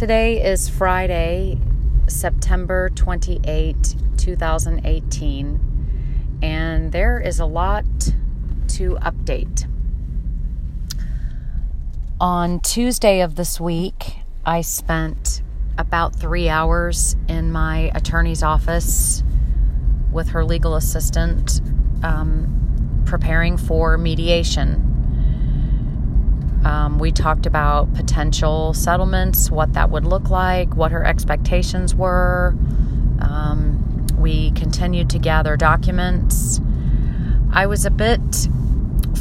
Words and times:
Today 0.00 0.40
is 0.42 0.66
Friday, 0.66 1.60
September 2.08 2.88
28, 2.88 3.96
2018, 4.16 6.40
and 6.42 6.90
there 6.90 7.20
is 7.20 7.38
a 7.38 7.44
lot 7.44 7.84
to 8.68 8.96
update. 9.02 9.68
On 12.18 12.60
Tuesday 12.60 13.20
of 13.20 13.34
this 13.34 13.60
week, 13.60 14.20
I 14.46 14.62
spent 14.62 15.42
about 15.76 16.16
three 16.16 16.48
hours 16.48 17.14
in 17.28 17.52
my 17.52 17.90
attorney's 17.94 18.42
office 18.42 19.22
with 20.10 20.30
her 20.30 20.46
legal 20.46 20.76
assistant 20.76 21.60
um, 22.02 23.02
preparing 23.04 23.58
for 23.58 23.98
mediation. 23.98 24.89
Um, 26.64 26.98
we 26.98 27.10
talked 27.10 27.46
about 27.46 27.92
potential 27.94 28.74
settlements, 28.74 29.50
what 29.50 29.72
that 29.72 29.90
would 29.90 30.04
look 30.04 30.28
like, 30.30 30.76
what 30.76 30.92
her 30.92 31.04
expectations 31.04 31.94
were. 31.94 32.54
Um, 33.20 34.06
we 34.18 34.50
continued 34.52 35.08
to 35.10 35.18
gather 35.18 35.56
documents. 35.56 36.60
I 37.52 37.66
was 37.66 37.84
a 37.84 37.90
bit 37.90 38.20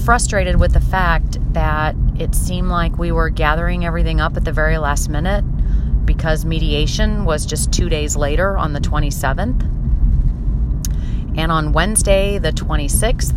frustrated 0.03 0.59
with 0.59 0.73
the 0.73 0.81
fact 0.81 1.37
that 1.53 1.95
it 2.17 2.35
seemed 2.35 2.69
like 2.69 2.97
we 2.97 3.11
were 3.11 3.29
gathering 3.29 3.85
everything 3.85 4.19
up 4.19 4.35
at 4.35 4.43
the 4.43 4.51
very 4.51 4.77
last 4.77 5.09
minute 5.09 5.43
because 6.05 6.43
mediation 6.43 7.23
was 7.23 7.45
just 7.45 7.71
two 7.71 7.87
days 7.87 8.15
later 8.15 8.57
on 8.57 8.73
the 8.73 8.79
27th. 8.79 9.63
And 11.37 11.51
on 11.51 11.71
Wednesday, 11.71 12.37
the 12.39 12.51
26th, 12.51 13.33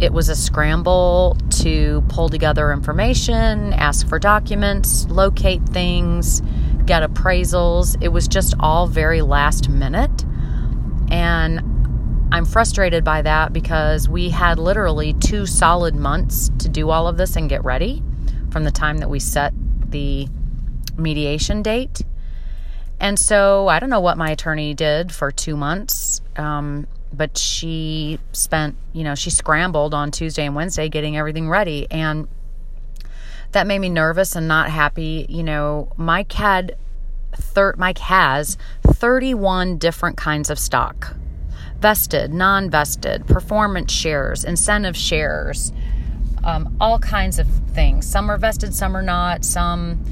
it 0.00 0.12
was 0.12 0.28
a 0.28 0.36
scramble 0.36 1.36
to 1.62 2.02
pull 2.08 2.28
together 2.28 2.72
information, 2.72 3.72
ask 3.74 4.08
for 4.08 4.18
documents, 4.18 5.06
locate 5.08 5.62
things, 5.68 6.42
get 6.84 7.08
appraisals. 7.08 7.96
It 8.02 8.08
was 8.08 8.28
just 8.28 8.54
all 8.60 8.86
very 8.86 9.22
last 9.22 9.68
minute. 9.68 10.24
And 11.10 11.60
I'm 12.32 12.44
frustrated 12.44 13.04
by 13.04 13.22
that 13.22 13.52
because 13.52 14.08
we 14.08 14.30
had 14.30 14.58
literally 14.58 15.12
two 15.14 15.46
solid 15.46 15.94
months 15.94 16.50
to 16.58 16.68
do 16.68 16.90
all 16.90 17.06
of 17.06 17.16
this 17.16 17.36
and 17.36 17.48
get 17.48 17.64
ready 17.64 18.02
from 18.50 18.64
the 18.64 18.72
time 18.72 18.98
that 18.98 19.08
we 19.08 19.20
set 19.20 19.54
the 19.90 20.28
mediation 20.96 21.62
date. 21.62 22.02
And 23.00 23.18
so 23.18 23.68
I 23.68 23.78
don't 23.78 23.90
know 23.90 24.00
what 24.00 24.18
my 24.18 24.30
attorney 24.30 24.74
did 24.74 25.12
for 25.12 25.30
two 25.30 25.56
months. 25.56 26.20
Um, 26.36 26.86
but 27.14 27.38
she 27.38 28.18
spent, 28.32 28.76
you 28.92 29.04
know, 29.04 29.14
she 29.14 29.30
scrambled 29.30 29.94
on 29.94 30.10
Tuesday 30.10 30.44
and 30.46 30.54
Wednesday 30.54 30.88
getting 30.88 31.16
everything 31.16 31.48
ready. 31.48 31.86
And 31.90 32.28
that 33.52 33.66
made 33.66 33.78
me 33.78 33.88
nervous 33.88 34.36
and 34.36 34.48
not 34.48 34.70
happy. 34.70 35.26
You 35.28 35.42
know, 35.42 35.92
Mike 35.96 36.32
had, 36.32 36.76
thir- 37.32 37.74
Mike 37.78 37.98
has 37.98 38.58
31 38.86 39.78
different 39.78 40.16
kinds 40.16 40.50
of 40.50 40.58
stock 40.58 41.14
vested, 41.84 42.32
non 42.32 42.70
vested, 42.70 43.26
performance 43.26 43.92
shares, 43.92 44.42
incentive 44.42 44.96
shares, 44.96 45.70
um, 46.42 46.74
all 46.80 46.98
kinds 46.98 47.38
of 47.38 47.46
things. 47.74 48.06
Some 48.06 48.30
are 48.30 48.38
vested, 48.38 48.74
some 48.74 48.96
are 48.96 49.02
not, 49.02 49.44
some. 49.44 50.02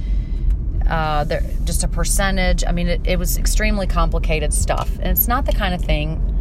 Uh, 0.86 1.24
just 1.64 1.84
a 1.84 1.88
percentage. 1.88 2.64
I 2.66 2.72
mean, 2.72 2.88
it, 2.88 3.00
it 3.04 3.18
was 3.18 3.38
extremely 3.38 3.86
complicated 3.86 4.52
stuff. 4.52 4.90
And 4.96 5.06
it's 5.06 5.28
not 5.28 5.46
the 5.46 5.52
kind 5.52 5.74
of 5.74 5.80
thing 5.80 6.31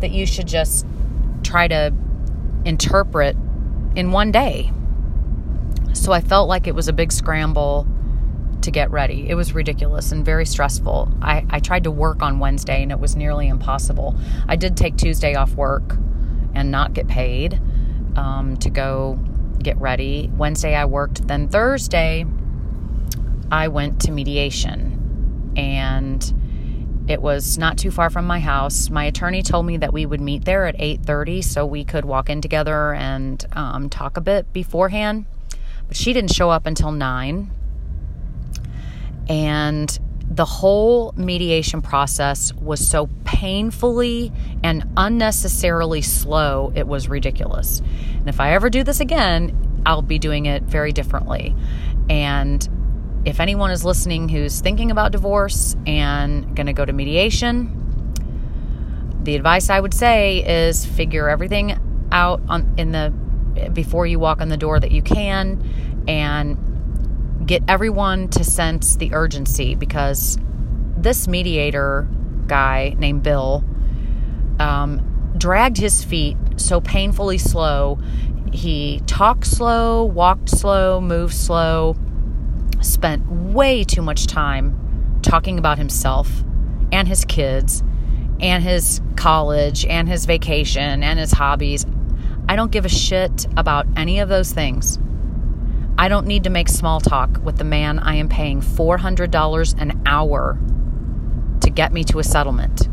that 0.00 0.10
you 0.10 0.26
should 0.26 0.46
just 0.46 0.86
try 1.42 1.68
to 1.68 1.92
interpret 2.64 3.36
in 3.94 4.12
one 4.12 4.32
day. 4.32 4.72
So 5.92 6.12
I 6.12 6.20
felt 6.20 6.48
like 6.48 6.66
it 6.66 6.74
was 6.74 6.88
a 6.88 6.92
big 6.92 7.12
scramble 7.12 7.86
to 8.62 8.70
get 8.70 8.90
ready. 8.90 9.28
It 9.28 9.34
was 9.34 9.54
ridiculous 9.54 10.12
and 10.12 10.24
very 10.24 10.44
stressful. 10.44 11.12
I, 11.22 11.46
I 11.48 11.60
tried 11.60 11.84
to 11.84 11.90
work 11.90 12.22
on 12.22 12.38
Wednesday 12.38 12.82
and 12.82 12.90
it 12.90 12.98
was 12.98 13.16
nearly 13.16 13.48
impossible. 13.48 14.16
I 14.48 14.56
did 14.56 14.76
take 14.76 14.96
Tuesday 14.96 15.34
off 15.34 15.54
work 15.54 15.96
and 16.54 16.70
not 16.70 16.92
get 16.92 17.06
paid 17.06 17.60
um, 18.16 18.56
to 18.58 18.70
go 18.70 19.18
get 19.62 19.78
ready. 19.80 20.30
Wednesday 20.36 20.74
I 20.74 20.84
worked. 20.84 21.26
Then 21.28 21.48
Thursday 21.48 22.26
I 23.50 23.68
went 23.68 24.00
to 24.02 24.10
mediation 24.10 25.54
and 25.56 26.34
it 27.08 27.22
was 27.22 27.56
not 27.56 27.78
too 27.78 27.90
far 27.90 28.10
from 28.10 28.26
my 28.26 28.40
house. 28.40 28.90
My 28.90 29.04
attorney 29.04 29.42
told 29.42 29.66
me 29.66 29.76
that 29.78 29.92
we 29.92 30.06
would 30.06 30.20
meet 30.20 30.44
there 30.44 30.66
at 30.66 30.76
8:30 30.78 31.42
so 31.42 31.64
we 31.64 31.84
could 31.84 32.04
walk 32.04 32.28
in 32.28 32.40
together 32.40 32.92
and 32.94 33.44
um, 33.52 33.88
talk 33.88 34.16
a 34.16 34.20
bit 34.20 34.52
beforehand. 34.52 35.26
But 35.86 35.96
she 35.96 36.12
didn't 36.12 36.32
show 36.32 36.50
up 36.50 36.66
until 36.66 36.90
9. 36.90 37.50
And 39.28 39.98
the 40.28 40.44
whole 40.44 41.12
mediation 41.16 41.80
process 41.82 42.52
was 42.54 42.86
so 42.86 43.08
painfully 43.24 44.32
and 44.62 44.84
unnecessarily 44.96 46.02
slow, 46.02 46.72
it 46.74 46.86
was 46.86 47.08
ridiculous. 47.08 47.80
And 48.14 48.28
if 48.28 48.40
I 48.40 48.52
ever 48.54 48.68
do 48.68 48.82
this 48.82 48.98
again, 48.98 49.82
I'll 49.86 50.02
be 50.02 50.18
doing 50.18 50.46
it 50.46 50.64
very 50.64 50.90
differently. 50.90 51.54
And 52.10 52.68
if 53.26 53.40
anyone 53.40 53.72
is 53.72 53.84
listening 53.84 54.28
who's 54.28 54.60
thinking 54.60 54.92
about 54.92 55.10
divorce 55.10 55.76
and 55.84 56.54
going 56.54 56.68
to 56.68 56.72
go 56.72 56.84
to 56.84 56.92
mediation, 56.92 57.72
the 59.24 59.34
advice 59.34 59.68
I 59.68 59.80
would 59.80 59.92
say 59.92 60.68
is 60.68 60.86
figure 60.86 61.28
everything 61.28 61.76
out 62.12 62.40
on 62.48 62.72
in 62.78 62.92
the 62.92 63.12
before 63.72 64.06
you 64.06 64.20
walk 64.20 64.40
in 64.40 64.48
the 64.48 64.56
door 64.56 64.78
that 64.78 64.92
you 64.92 65.02
can 65.02 66.04
and 66.06 67.42
get 67.44 67.64
everyone 67.66 68.28
to 68.28 68.44
sense 68.44 68.94
the 68.94 69.12
urgency 69.12 69.74
because 69.74 70.38
this 70.96 71.26
mediator 71.26 72.06
guy 72.46 72.94
named 72.96 73.24
Bill 73.24 73.64
um, 74.60 75.34
dragged 75.36 75.78
his 75.78 76.04
feet 76.04 76.36
so 76.56 76.80
painfully 76.80 77.38
slow. 77.38 77.98
He 78.52 79.02
talked 79.06 79.46
slow, 79.48 80.04
walked 80.04 80.48
slow, 80.48 81.00
moved 81.00 81.34
slow 81.34 81.96
spent 82.80 83.26
way 83.30 83.84
too 83.84 84.02
much 84.02 84.26
time 84.26 85.18
talking 85.22 85.58
about 85.58 85.78
himself 85.78 86.44
and 86.92 87.08
his 87.08 87.24
kids 87.24 87.82
and 88.40 88.62
his 88.62 89.00
college 89.16 89.84
and 89.86 90.08
his 90.08 90.26
vacation 90.26 91.02
and 91.02 91.18
his 91.18 91.32
hobbies. 91.32 91.86
I 92.48 92.56
don't 92.56 92.70
give 92.70 92.84
a 92.84 92.90
shit 92.90 93.46
about 93.56 93.86
any 93.96 94.20
of 94.20 94.28
those 94.28 94.52
things. 94.52 94.98
I 95.98 96.08
don't 96.08 96.26
need 96.26 96.44
to 96.44 96.50
make 96.50 96.68
small 96.68 97.00
talk 97.00 97.40
with 97.42 97.56
the 97.56 97.64
man 97.64 97.98
I 97.98 98.16
am 98.16 98.28
paying 98.28 98.60
$400 98.60 99.80
an 99.80 100.02
hour 100.06 100.58
to 101.62 101.70
get 101.70 101.92
me 101.92 102.04
to 102.04 102.18
a 102.18 102.24
settlement. 102.24 102.88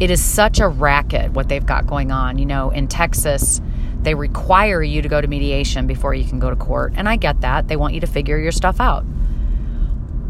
It 0.00 0.10
is 0.10 0.22
such 0.22 0.60
a 0.60 0.68
racket 0.68 1.32
what 1.32 1.48
they've 1.48 1.64
got 1.64 1.86
going 1.86 2.10
on. 2.10 2.38
You 2.38 2.46
know, 2.46 2.70
in 2.70 2.88
Texas, 2.88 3.60
they 4.08 4.14
require 4.14 4.82
you 4.82 5.02
to 5.02 5.08
go 5.08 5.20
to 5.20 5.28
mediation 5.28 5.86
before 5.86 6.14
you 6.14 6.24
can 6.24 6.38
go 6.38 6.48
to 6.48 6.56
court. 6.56 6.94
And 6.96 7.06
I 7.06 7.16
get 7.16 7.42
that. 7.42 7.68
They 7.68 7.76
want 7.76 7.92
you 7.92 8.00
to 8.00 8.06
figure 8.06 8.38
your 8.38 8.52
stuff 8.52 8.80
out. 8.80 9.04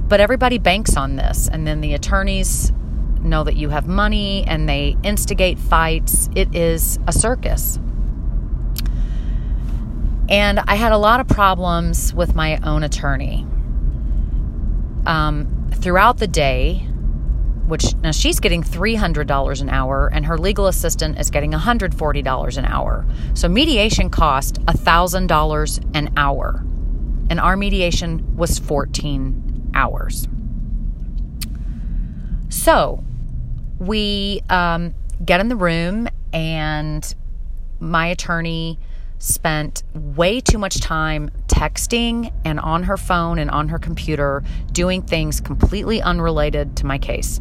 But 0.08 0.18
everybody 0.18 0.58
banks 0.58 0.96
on 0.96 1.14
this. 1.14 1.46
And 1.46 1.64
then 1.64 1.80
the 1.80 1.94
attorneys 1.94 2.72
know 3.20 3.44
that 3.44 3.54
you 3.54 3.68
have 3.68 3.86
money 3.86 4.42
and 4.48 4.68
they 4.68 4.96
instigate 5.04 5.60
fights. 5.60 6.28
It 6.34 6.56
is 6.56 6.98
a 7.06 7.12
circus. 7.12 7.78
And 10.28 10.58
I 10.58 10.74
had 10.74 10.90
a 10.90 10.98
lot 10.98 11.20
of 11.20 11.28
problems 11.28 12.12
with 12.12 12.34
my 12.34 12.56
own 12.64 12.82
attorney. 12.82 13.46
Um, 15.06 15.70
throughout 15.72 16.18
the 16.18 16.26
day, 16.26 16.84
which 17.68 17.94
now 17.96 18.10
she's 18.10 18.40
getting 18.40 18.62
$300 18.62 19.60
an 19.60 19.68
hour 19.68 20.10
and 20.12 20.24
her 20.26 20.38
legal 20.38 20.66
assistant 20.66 21.18
is 21.18 21.30
getting 21.30 21.52
$140 21.52 22.58
an 22.58 22.64
hour. 22.64 23.06
So 23.34 23.48
mediation 23.48 24.10
cost 24.10 24.60
$1,000 24.66 25.90
an 25.94 26.12
hour. 26.16 26.64
And 27.30 27.38
our 27.38 27.56
mediation 27.56 28.36
was 28.36 28.58
14 28.58 29.70
hours. 29.74 30.26
So 32.48 33.04
we 33.78 34.40
um, 34.48 34.94
get 35.24 35.40
in 35.40 35.48
the 35.48 35.56
room, 35.56 36.08
and 36.32 37.14
my 37.80 38.06
attorney 38.08 38.78
spent 39.18 39.82
way 39.94 40.40
too 40.40 40.58
much 40.58 40.80
time 40.80 41.30
texting 41.48 42.32
and 42.44 42.58
on 42.60 42.84
her 42.84 42.96
phone 42.96 43.38
and 43.38 43.50
on 43.50 43.68
her 43.68 43.78
computer 43.78 44.42
doing 44.72 45.02
things 45.02 45.40
completely 45.40 46.00
unrelated 46.00 46.76
to 46.76 46.86
my 46.86 46.98
case. 46.98 47.40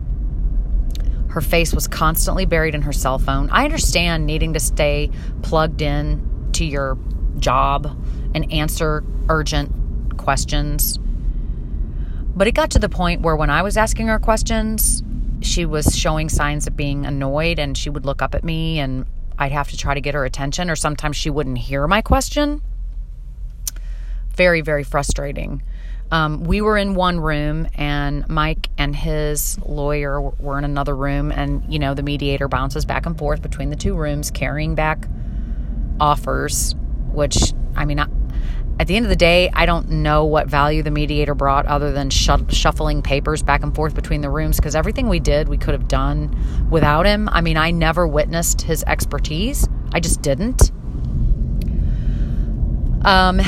Her 1.37 1.41
face 1.41 1.71
was 1.71 1.87
constantly 1.87 2.47
buried 2.47 2.73
in 2.73 2.81
her 2.81 2.91
cell 2.91 3.19
phone. 3.19 3.51
I 3.51 3.63
understand 3.63 4.25
needing 4.25 4.53
to 4.53 4.59
stay 4.59 5.11
plugged 5.43 5.83
in 5.83 6.49
to 6.53 6.65
your 6.65 6.97
job 7.37 7.95
and 8.33 8.51
answer 8.51 9.03
urgent 9.29 10.17
questions. 10.17 10.97
But 12.35 12.47
it 12.47 12.53
got 12.53 12.71
to 12.71 12.79
the 12.79 12.89
point 12.89 13.21
where 13.21 13.35
when 13.35 13.51
I 13.51 13.61
was 13.61 13.77
asking 13.77 14.07
her 14.07 14.17
questions, 14.17 15.03
she 15.41 15.63
was 15.63 15.95
showing 15.95 16.27
signs 16.27 16.65
of 16.65 16.75
being 16.75 17.05
annoyed 17.05 17.59
and 17.59 17.77
she 17.77 17.91
would 17.91 18.03
look 18.03 18.23
up 18.23 18.33
at 18.33 18.43
me 18.43 18.79
and 18.79 19.05
I'd 19.37 19.51
have 19.51 19.69
to 19.69 19.77
try 19.77 19.93
to 19.93 20.01
get 20.01 20.15
her 20.15 20.25
attention, 20.25 20.71
or 20.71 20.75
sometimes 20.75 21.17
she 21.17 21.29
wouldn't 21.29 21.59
hear 21.59 21.85
my 21.85 22.01
question. 22.01 22.63
Very, 24.31 24.61
very 24.61 24.83
frustrating. 24.83 25.61
Um, 26.11 26.43
we 26.43 26.61
were 26.61 26.77
in 26.77 26.95
one 26.95 27.19
room, 27.19 27.67
and 27.75 28.27
Mike 28.29 28.69
and 28.77 28.95
his 28.95 29.59
lawyer 29.59 30.21
were 30.21 30.57
in 30.57 30.63
another 30.63 30.95
room. 30.95 31.31
And, 31.31 31.63
you 31.71 31.79
know, 31.79 31.93
the 31.93 32.03
mediator 32.03 32.47
bounces 32.47 32.85
back 32.85 33.05
and 33.05 33.17
forth 33.17 33.41
between 33.41 33.69
the 33.69 33.75
two 33.75 33.93
rooms, 33.95 34.31
carrying 34.31 34.73
back 34.75 35.07
offers, 35.99 36.75
which, 37.11 37.53
I 37.75 37.85
mean, 37.85 37.99
I, 37.99 38.07
at 38.79 38.87
the 38.87 38.95
end 38.95 39.05
of 39.05 39.09
the 39.09 39.15
day, 39.15 39.49
I 39.53 39.65
don't 39.65 39.89
know 39.89 40.25
what 40.25 40.47
value 40.47 40.83
the 40.83 40.91
mediator 40.91 41.33
brought 41.33 41.65
other 41.65 41.91
than 41.91 42.09
sh- 42.09 42.29
shuffling 42.49 43.01
papers 43.01 43.41
back 43.41 43.63
and 43.63 43.73
forth 43.75 43.95
between 43.95 44.21
the 44.21 44.29
rooms 44.29 44.57
because 44.57 44.75
everything 44.75 45.09
we 45.09 45.19
did, 45.19 45.49
we 45.49 45.57
could 45.57 45.73
have 45.73 45.87
done 45.87 46.67
without 46.69 47.05
him. 47.05 47.27
I 47.29 47.41
mean, 47.41 47.57
I 47.57 47.71
never 47.71 48.07
witnessed 48.07 48.61
his 48.61 48.83
expertise, 48.83 49.67
I 49.93 49.99
just 49.99 50.21
didn't. 50.21 50.71
Um, 53.03 53.39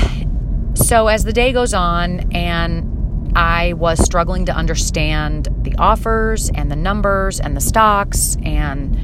so 0.79 1.07
as 1.07 1.23
the 1.23 1.33
day 1.33 1.51
goes 1.51 1.73
on 1.73 2.33
and 2.33 3.31
I 3.35 3.73
was 3.73 4.03
struggling 4.03 4.45
to 4.45 4.51
understand 4.51 5.47
the 5.61 5.75
offers 5.77 6.49
and 6.49 6.71
the 6.71 6.75
numbers 6.75 7.39
and 7.39 7.55
the 7.55 7.61
stocks 7.61 8.37
and 8.43 8.97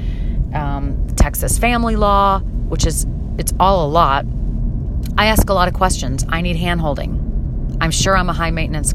um, 0.54 1.06
Texas 1.16 1.58
family 1.58 1.96
law, 1.96 2.40
which 2.40 2.86
is 2.86 3.06
it's 3.38 3.52
all 3.60 3.86
a 3.86 3.90
lot. 3.90 4.24
I 5.18 5.26
ask 5.26 5.48
a 5.48 5.54
lot 5.54 5.68
of 5.68 5.74
questions. 5.74 6.24
I 6.28 6.40
need 6.40 6.56
handholding. 6.56 7.78
I'm 7.80 7.90
sure 7.90 8.16
I'm 8.16 8.30
a 8.30 8.32
high 8.32 8.50
maintenance 8.50 8.94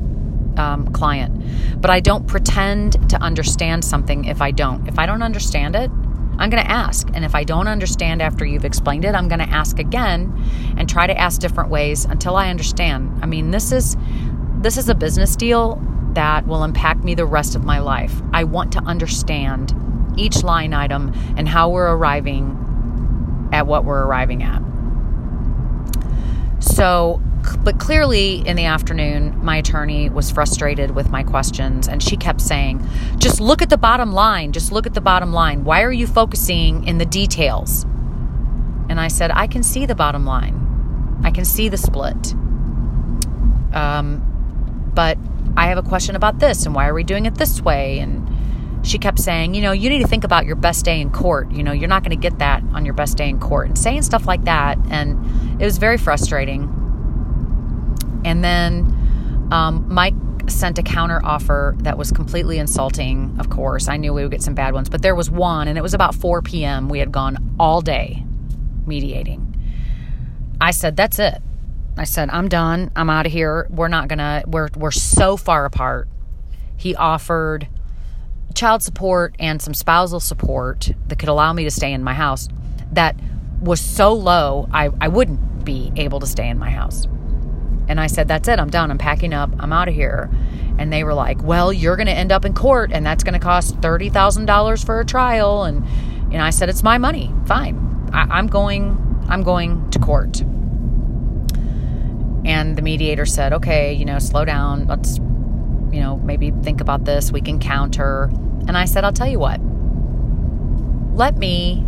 um, 0.58 0.92
client, 0.92 1.80
but 1.80 1.92
I 1.92 2.00
don't 2.00 2.28
pretend 2.28 3.10
to 3.10 3.18
understand 3.22 3.86
something 3.86 4.26
if 4.26 4.42
I 4.42 4.52
don't. 4.52 4.88
If 4.88 5.00
I 5.00 5.06
don't 5.06 5.22
understand 5.22 5.76
it, 5.76 5.90
I'm 6.38 6.50
going 6.50 6.64
to 6.64 6.72
ask. 6.72 7.08
And 7.14 7.24
if 7.24 7.36
I 7.36 7.44
don't 7.44 7.68
understand 7.68 8.22
after 8.22 8.46
you've 8.46 8.66
explained 8.66 9.06
it, 9.06 9.16
I'm 9.16 9.28
going 9.28 9.40
to 9.40 9.50
ask 9.50 9.80
again 9.80 10.44
and 10.78 10.90
try 10.90 11.08
to 11.08 11.18
ask 11.18 11.40
different 11.40 11.70
ways 11.70 12.06
until 12.06 12.36
I 12.36 12.50
understand. 12.50 13.20
I 13.22 13.26
mean, 13.26 13.52
this 13.52 13.72
is 13.72 13.96
this 14.62 14.78
is 14.78 14.90
a 14.90 14.96
business 14.96 15.36
deal 15.36 15.82
that 16.14 16.46
will 16.46 16.64
impact 16.64 17.04
me 17.04 17.16
the 17.16 17.26
rest 17.26 17.56
of 17.56 17.64
my 17.64 17.80
life. 17.80 18.14
I 18.34 18.44
want 18.44 18.72
to 18.74 18.80
understand 18.80 19.74
each 20.18 20.44
line 20.44 20.74
item 20.74 21.14
and 21.38 21.48
how 21.48 21.70
we're 21.70 21.92
arriving 21.92 23.50
at 23.54 23.66
what 23.66 23.86
we're 23.86 24.04
arriving 24.04 24.44
at. 24.44 24.62
So 26.60 27.22
but 27.64 27.80
clearly 27.80 28.46
in 28.48 28.56
the 28.56 28.66
afternoon, 28.66 29.44
my 29.44 29.58
attorney 29.58 30.10
was 30.10 30.32
frustrated 30.32 30.92
with 30.92 31.10
my 31.10 31.24
questions 31.24 31.88
and 31.88 32.02
she 32.02 32.18
kept 32.18 32.42
saying, 32.42 32.86
Just 33.18 33.40
look 33.40 33.62
at 33.62 33.70
the 33.70 33.78
bottom 33.78 34.12
line. 34.12 34.52
Just 34.52 34.72
look 34.72 34.86
at 34.86 34.94
the 34.94 35.02
bottom 35.02 35.34
line. 35.34 35.64
Why 35.64 35.84
are 35.84 35.92
you 35.92 36.08
focusing 36.08 36.86
in 36.86 36.98
the 36.98 37.06
details? 37.06 37.84
And 38.90 39.00
I 39.00 39.08
said, 39.08 39.32
I 39.32 39.48
can 39.48 39.64
see 39.64 39.86
the 39.86 39.96
bottom 39.96 40.26
line, 40.26 41.20
I 41.24 41.32
can 41.32 41.46
see 41.46 41.70
the 41.70 41.78
split. 41.78 42.34
Um, 43.74 44.28
but 44.94 45.18
I 45.56 45.68
have 45.68 45.78
a 45.78 45.84
question 45.84 46.16
about 46.16 46.40
this 46.40 46.66
and 46.66 46.76
why 46.76 46.88
are 46.88 46.94
we 46.94 47.04
doing 47.04 47.26
it 47.26 47.36
this 47.36 47.62
way? 47.62 48.00
And 48.00 48.28
she 48.86 48.98
kept 48.98 49.20
saying, 49.20 49.54
you 49.54 49.62
know, 49.62 49.72
you 49.72 49.90
need 49.90 50.00
to 50.00 50.08
think 50.08 50.24
about 50.24 50.46
your 50.46 50.56
best 50.56 50.86
day 50.86 51.00
in 51.00 51.12
court. 51.12 51.52
You 51.52 51.64
know, 51.64 51.72
you're 51.72 51.88
not 51.88 52.04
going 52.04 52.18
to 52.18 52.22
get 52.22 52.40
that 52.40 52.64
on 52.74 52.84
your 52.84 52.94
best 52.94 53.18
day 53.18 53.30
in 53.30 53.40
court 53.40 53.68
and 53.68 53.78
saying 53.78 54.02
stuff 54.02 54.26
like 54.26 54.44
that. 54.46 54.78
And 54.90 55.62
it 55.62 55.66
was 55.66 55.78
very 55.78 55.98
frustrating. 55.98 56.81
And 58.24 58.44
then 58.44 59.50
um, 59.52 59.86
Mike 59.90 60.14
sent 60.48 60.78
a 60.78 60.84
counter 60.84 61.22
offer 61.24 61.76
that 61.80 61.98
was 61.98 62.12
completely 62.12 62.58
insulting, 62.58 63.36
of 63.40 63.50
course. 63.50 63.88
I 63.88 63.98
knew 63.98 64.14
we 64.14 64.24
would 64.24 64.32
get 64.32 64.42
some 64.42 64.56
bad 64.56 64.74
ones, 64.74 64.90
but 64.90 65.02
there 65.02 65.16
was 65.16 65.30
one, 65.30 65.68
and 65.68 65.78
it 65.78 65.82
was 65.82 65.94
about 65.94 66.16
4 66.16 66.42
p.m. 66.42 66.90
We 66.90 67.00
had 67.00 67.12
gone 67.12 67.56
all 67.60 67.82
day 67.82 68.24
mediating. 68.86 69.48
I 70.60 70.72
said, 70.72 70.96
That's 70.96 71.20
it. 71.20 71.42
I 71.98 72.06
said, 72.06 72.30
I'm 72.30 72.48
done. 72.48 72.92
I'm 72.96 73.10
out 73.10 73.26
of 73.26 73.32
here. 73.32 73.68
We're 73.70 73.90
not 73.90 74.08
gonna, 74.08 74.44
we're, 74.48 74.70
we're 74.76 74.92
so 74.92 75.38
far 75.38 75.66
apart. 75.66 76.08
He 76.78 76.96
offered 76.96 77.68
child 78.54 78.82
support 78.82 79.36
and 79.40 79.62
some 79.62 79.74
spousal 79.74 80.20
support 80.20 80.92
that 81.08 81.20
could 81.20 81.30
allow 81.30 81.54
me 81.54 81.64
to 81.64 81.72
stay 81.72 81.94
in 81.94 82.04
my 82.04 82.14
house 82.14 82.48
that 82.92 83.16
was 83.62 83.80
so 83.80 84.14
low, 84.14 84.68
I, 84.72 84.90
I 85.00 85.08
wouldn't 85.08 85.64
be 85.64 85.92
able 85.96 86.20
to 86.20 86.28
stay 86.28 86.50
in 86.50 86.58
my 86.58 86.70
house. 86.70 87.08
And 87.88 88.00
I 88.00 88.08
said, 88.08 88.28
That's 88.28 88.48
it. 88.48 88.60
I'm 88.60 88.70
done. 88.70 88.92
I'm 88.92 88.98
packing 88.98 89.34
up. 89.34 89.52
I'm 89.60 89.74
out 89.74 89.88
of 89.88 89.94
here. 89.94 90.30
And 90.78 90.92
they 90.92 91.04
were 91.04 91.14
like, 91.14 91.44
Well, 91.44 91.72
you're 91.74 91.96
going 91.96 92.08
to 92.08 92.14
end 92.14 92.32
up 92.32 92.46
in 92.46 92.54
court 92.54 92.92
and 92.94 93.06
that's 93.06 93.24
going 93.24 93.34
to 93.34 93.40
cost 93.40 93.80
$30,000 93.82 94.86
for 94.86 95.00
a 95.00 95.06
trial. 95.06 95.64
And, 95.64 95.86
know, 96.32 96.44
I 96.44 96.50
said, 96.50 96.70
It's 96.70 96.84
my 96.84 96.98
money. 96.98 97.34
Fine. 97.46 98.10
I- 98.14 98.38
I'm 98.38 98.48
going, 98.48 99.26
I'm 99.30 99.44
going 99.44 99.90
to 99.92 100.00
court. 100.00 100.42
And 102.44 102.76
the 102.76 102.82
mediator 102.82 103.26
said, 103.26 103.54
Okay, 103.54 103.94
you 103.94 104.06
know, 104.06 104.20
slow 104.20 104.46
down. 104.46 104.88
Let's, 104.88 105.18
you 105.18 106.00
know, 106.00 106.18
maybe 106.18 106.52
think 106.52 106.82
about 106.82 107.06
this. 107.06 107.32
We 107.32 107.42
can 107.42 107.60
counter. 107.60 108.30
And 108.68 108.78
I 108.78 108.86
said, 108.86 109.04
I'll 109.04 109.14
tell 109.14 109.28
you 109.28 109.40
what. 109.40 109.60
Let 111.16 111.38
me 111.38 111.86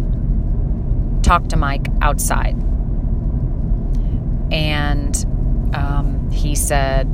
talk 1.24 1.48
to 1.48 1.56
Mike 1.56 1.88
outside. 2.01 2.56
And 4.51 5.25
um, 5.74 6.30
he 6.31 6.56
said, 6.56 7.08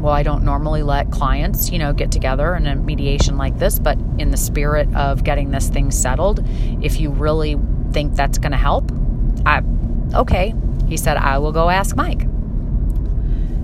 Well, 0.00 0.12
I 0.12 0.22
don't 0.22 0.44
normally 0.44 0.82
let 0.82 1.10
clients, 1.10 1.70
you 1.70 1.78
know, 1.78 1.92
get 1.92 2.10
together 2.12 2.54
in 2.54 2.66
a 2.66 2.76
mediation 2.76 3.36
like 3.36 3.58
this, 3.58 3.78
but 3.78 3.98
in 4.18 4.30
the 4.30 4.36
spirit 4.36 4.94
of 4.94 5.24
getting 5.24 5.50
this 5.50 5.68
thing 5.68 5.90
settled, 5.90 6.44
if 6.82 7.00
you 7.00 7.10
really 7.10 7.56
think 7.92 8.14
that's 8.14 8.38
going 8.38 8.52
to 8.52 8.58
help, 8.58 8.90
I, 9.44 9.62
okay. 10.14 10.54
He 10.88 10.96
said, 10.96 11.16
I 11.16 11.38
will 11.38 11.52
go 11.52 11.68
ask 11.68 11.96
Mike. 11.96 12.22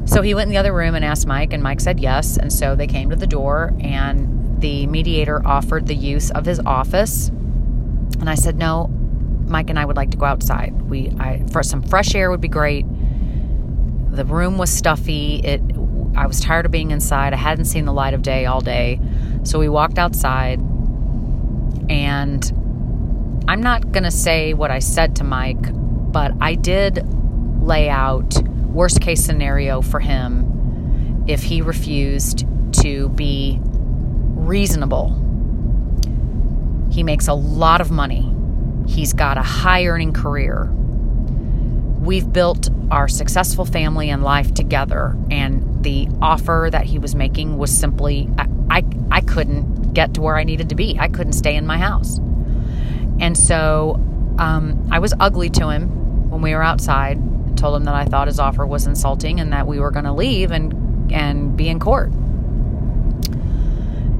So 0.04 0.20
he 0.22 0.34
went 0.34 0.48
in 0.48 0.52
the 0.52 0.58
other 0.58 0.72
room 0.72 0.94
and 0.94 1.04
asked 1.04 1.26
Mike, 1.26 1.52
and 1.52 1.62
Mike 1.62 1.80
said 1.80 2.00
yes. 2.00 2.36
And 2.36 2.52
so 2.52 2.74
they 2.74 2.86
came 2.86 3.10
to 3.10 3.16
the 3.16 3.26
door, 3.26 3.72
and 3.80 4.60
the 4.60 4.86
mediator 4.86 5.46
offered 5.46 5.86
the 5.86 5.94
use 5.94 6.30
of 6.30 6.44
his 6.44 6.60
office. 6.60 7.28
And 7.28 8.28
I 8.28 8.34
said, 8.34 8.56
No, 8.56 8.88
Mike 9.46 9.70
and 9.70 9.78
I 9.78 9.84
would 9.84 9.96
like 9.96 10.10
to 10.10 10.16
go 10.16 10.26
outside. 10.26 10.72
We, 10.82 11.12
I, 11.18 11.44
for 11.52 11.62
some 11.62 11.82
fresh 11.82 12.14
air 12.14 12.30
would 12.30 12.40
be 12.40 12.48
great. 12.48 12.84
The 14.12 14.26
room 14.26 14.58
was 14.58 14.70
stuffy. 14.70 15.36
It 15.36 15.62
I 16.14 16.26
was 16.26 16.40
tired 16.40 16.66
of 16.66 16.72
being 16.72 16.90
inside. 16.90 17.32
I 17.32 17.36
hadn't 17.36 17.64
seen 17.64 17.86
the 17.86 17.92
light 17.92 18.12
of 18.12 18.20
day 18.20 18.44
all 18.44 18.60
day. 18.60 19.00
So 19.44 19.58
we 19.58 19.70
walked 19.70 19.98
outside 19.98 20.60
and 21.88 22.44
I'm 23.48 23.62
not 23.62 23.90
going 23.90 24.04
to 24.04 24.10
say 24.10 24.52
what 24.52 24.70
I 24.70 24.78
said 24.78 25.16
to 25.16 25.24
Mike, 25.24 25.72
but 26.12 26.32
I 26.40 26.54
did 26.54 27.06
lay 27.62 27.88
out 27.88 28.40
worst 28.68 29.00
case 29.00 29.24
scenario 29.24 29.80
for 29.80 30.00
him 30.00 31.24
if 31.26 31.42
he 31.42 31.62
refused 31.62 32.46
to 32.82 33.08
be 33.10 33.58
reasonable. 33.62 35.18
He 36.90 37.02
makes 37.02 37.28
a 37.28 37.34
lot 37.34 37.80
of 37.80 37.90
money. 37.90 38.34
He's 38.86 39.14
got 39.14 39.38
a 39.38 39.42
high 39.42 39.86
earning 39.86 40.12
career 40.12 40.70
we've 42.02 42.32
built 42.32 42.68
our 42.90 43.06
successful 43.06 43.64
family 43.64 44.10
and 44.10 44.24
life 44.24 44.52
together 44.54 45.16
and 45.30 45.84
the 45.84 46.08
offer 46.20 46.68
that 46.70 46.84
he 46.84 46.98
was 46.98 47.14
making 47.14 47.56
was 47.58 47.76
simply 47.76 48.28
I, 48.38 48.46
I, 48.70 48.84
I 49.10 49.20
couldn't 49.20 49.92
get 49.94 50.14
to 50.14 50.20
where 50.20 50.36
I 50.36 50.44
needed 50.44 50.68
to 50.70 50.74
be. 50.74 50.96
I 50.98 51.08
couldn't 51.08 51.34
stay 51.34 51.54
in 51.54 51.66
my 51.66 51.78
house. 51.78 52.18
And 53.20 53.36
so 53.36 54.00
um, 54.38 54.88
I 54.90 54.98
was 54.98 55.14
ugly 55.20 55.48
to 55.50 55.68
him 55.68 56.30
when 56.30 56.42
we 56.42 56.54
were 56.54 56.62
outside. 56.62 57.18
I 57.18 57.54
told 57.54 57.76
him 57.76 57.84
that 57.84 57.94
I 57.94 58.04
thought 58.04 58.26
his 58.26 58.40
offer 58.40 58.66
was 58.66 58.86
insulting 58.86 59.38
and 59.38 59.52
that 59.52 59.66
we 59.66 59.78
were 59.78 59.90
going 59.90 60.06
to 60.06 60.12
leave 60.12 60.50
and 60.50 61.12
and 61.12 61.56
be 61.56 61.68
in 61.68 61.78
court. 61.78 62.10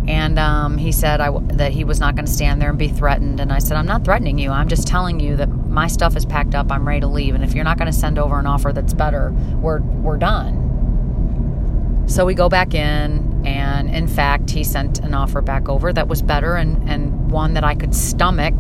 And 0.07 0.39
um, 0.39 0.79
he 0.79 0.93
said 0.93 1.21
I, 1.21 1.31
that 1.55 1.73
he 1.73 1.85
was 1.85 1.99
not 1.99 2.15
going 2.15 2.27
to 2.27 2.33
stand 2.33 2.61
there 2.61 2.69
and 2.69 2.79
be 2.79 2.89
threatened. 2.89 3.41
And 3.41 3.53
I 3.53 3.59
said, 3.59 3.77
I'm 3.77 3.87
not 3.87 4.05
threatening 4.05 4.39
you. 4.39 4.51
I'm 4.51 4.69
just 4.69 4.87
telling 4.87 5.21
you 5.21 5.37
that 5.37 5.49
my 5.73 5.87
stuff 5.87 6.17
is 6.17 6.27
packed 6.27 6.55
up. 6.55 6.71
I'm 6.71 6.87
ready 6.87 7.01
to 7.01 7.07
leave. 7.07 7.35
And 7.35 7.43
if 7.43 7.55
you're 7.55 7.65
not 7.65 7.79
going 7.79 7.91
to 7.91 7.97
send 7.97 8.19
over 8.19 8.39
an 8.39 8.47
offer 8.47 8.73
that's 8.73 8.93
better, 8.93 9.33
we're, 9.57 9.81
we're 9.81 10.19
done. 10.19 12.05
So 12.07 12.27
we 12.27 12.35
go 12.35 12.49
back 12.49 12.75
in. 12.75 13.43
And 13.47 13.93
in 13.93 14.07
fact, 14.07 14.51
he 14.51 14.65
sent 14.65 15.01
an 15.01 15.15
offer 15.15 15.41
back 15.41 15.69
over 15.69 15.93
that 15.93 16.09
was 16.09 16.23
better 16.23 16.55
and, 16.55 16.89
and 16.89 17.31
one 17.31 17.55
that 17.55 17.65
I 17.65 17.75
could 17.75 17.95
stomach. 17.95 18.55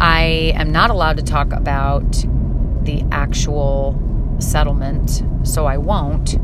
I 0.00 0.52
am 0.56 0.72
not 0.72 0.90
allowed 0.90 1.16
to 1.18 1.22
talk 1.22 1.52
about 1.52 2.10
the 2.82 3.04
actual 3.12 3.96
settlement, 4.40 5.22
so 5.44 5.64
I 5.64 5.78
won't. 5.78 6.36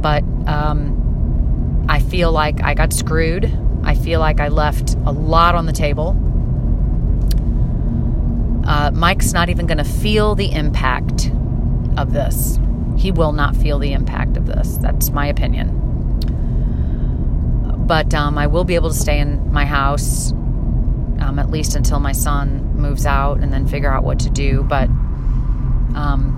But 0.00 0.24
um, 0.48 1.86
I 1.88 2.00
feel 2.00 2.32
like 2.32 2.62
I 2.62 2.72
got 2.72 2.94
screwed. 2.94 3.56
I 3.84 3.94
feel 3.94 4.20
like 4.20 4.40
I 4.40 4.48
left 4.48 4.94
a 5.04 5.12
lot 5.12 5.54
on 5.54 5.66
the 5.66 5.72
table. 5.72 6.16
Uh, 8.64 8.90
Mike's 8.92 9.32
not 9.32 9.48
even 9.48 9.66
going 9.66 9.78
to 9.78 9.84
feel 9.84 10.34
the 10.34 10.52
impact 10.52 11.30
of 11.96 12.12
this. 12.12 12.58
He 12.96 13.10
will 13.10 13.32
not 13.32 13.56
feel 13.56 13.78
the 13.78 13.92
impact 13.92 14.36
of 14.36 14.46
this. 14.46 14.76
That's 14.78 15.10
my 15.10 15.26
opinion. 15.26 15.76
But 17.86 18.14
um, 18.14 18.38
I 18.38 18.46
will 18.46 18.64
be 18.64 18.74
able 18.74 18.90
to 18.90 18.94
stay 18.94 19.18
in 19.18 19.52
my 19.52 19.64
house 19.64 20.32
um, 21.20 21.38
at 21.38 21.50
least 21.50 21.76
until 21.76 22.00
my 22.00 22.12
son 22.12 22.76
moves 22.76 23.06
out 23.06 23.38
and 23.40 23.52
then 23.52 23.66
figure 23.66 23.92
out 23.92 24.04
what 24.04 24.18
to 24.20 24.30
do. 24.30 24.62
But 24.62 24.88
um, 25.94 26.36